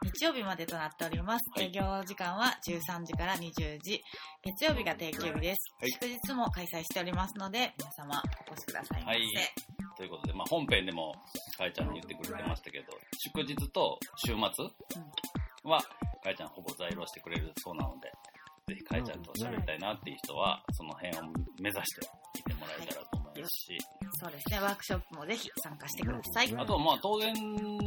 [0.01, 1.43] 日曜日までとなっております。
[1.55, 4.01] はい営業時間は13時から20時、
[4.43, 5.73] 月曜日が定休日です。
[5.79, 9.19] はい祝日も開催しておりますので、皆様お越しくださいませ。
[9.19, 9.29] はい
[9.97, 11.13] ということで、まあ、本編でも
[11.57, 12.85] かえちゃんに言ってくれてましたけど、
[13.35, 14.65] 祝日と週末
[15.63, 15.81] は、
[16.23, 18.09] かえちゃんほぼ在労してくれるそうなので、
[18.69, 21.23] ぜひかえちゃんと喋りたいなっていう人は、その辺を
[21.59, 23.77] 目指して来てもらえたらと思いますし、
[24.21, 26.55] そうですね、ワークショップもぜひ参加してください。
[26.57, 27.33] あとはまあ当然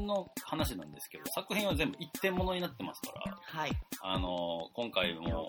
[0.06, 3.70] の話なんですけど、作品は全部一点物になってますから、はい。
[4.02, 5.46] あの今回も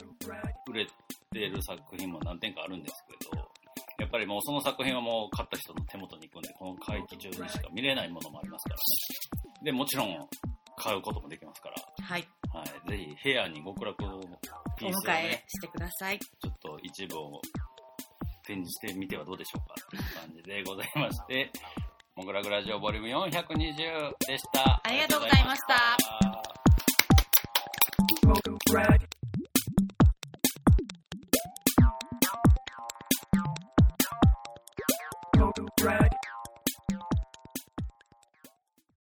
[0.68, 0.88] 売れ
[1.32, 3.38] てる作品も何点かあるんですけど、
[3.99, 8.76] やっぱりもうその作品はもう買った人の手元に行くんで、この会期中にしか見れないものもありますから。
[9.64, 10.28] で、もちろん
[10.76, 11.76] 買うこともできますから、
[12.06, 12.28] はい。
[12.54, 14.20] はい、ぜひ部屋に極楽の
[14.78, 16.20] ピおースを迎えね、してください。
[16.20, 17.41] ちょっと一部を
[18.46, 21.52] 展示してみてはどうでしょうかっていう感じでございまして、
[22.16, 24.82] モグラグラジオボリューム420でした。
[24.84, 25.98] ありがとうございました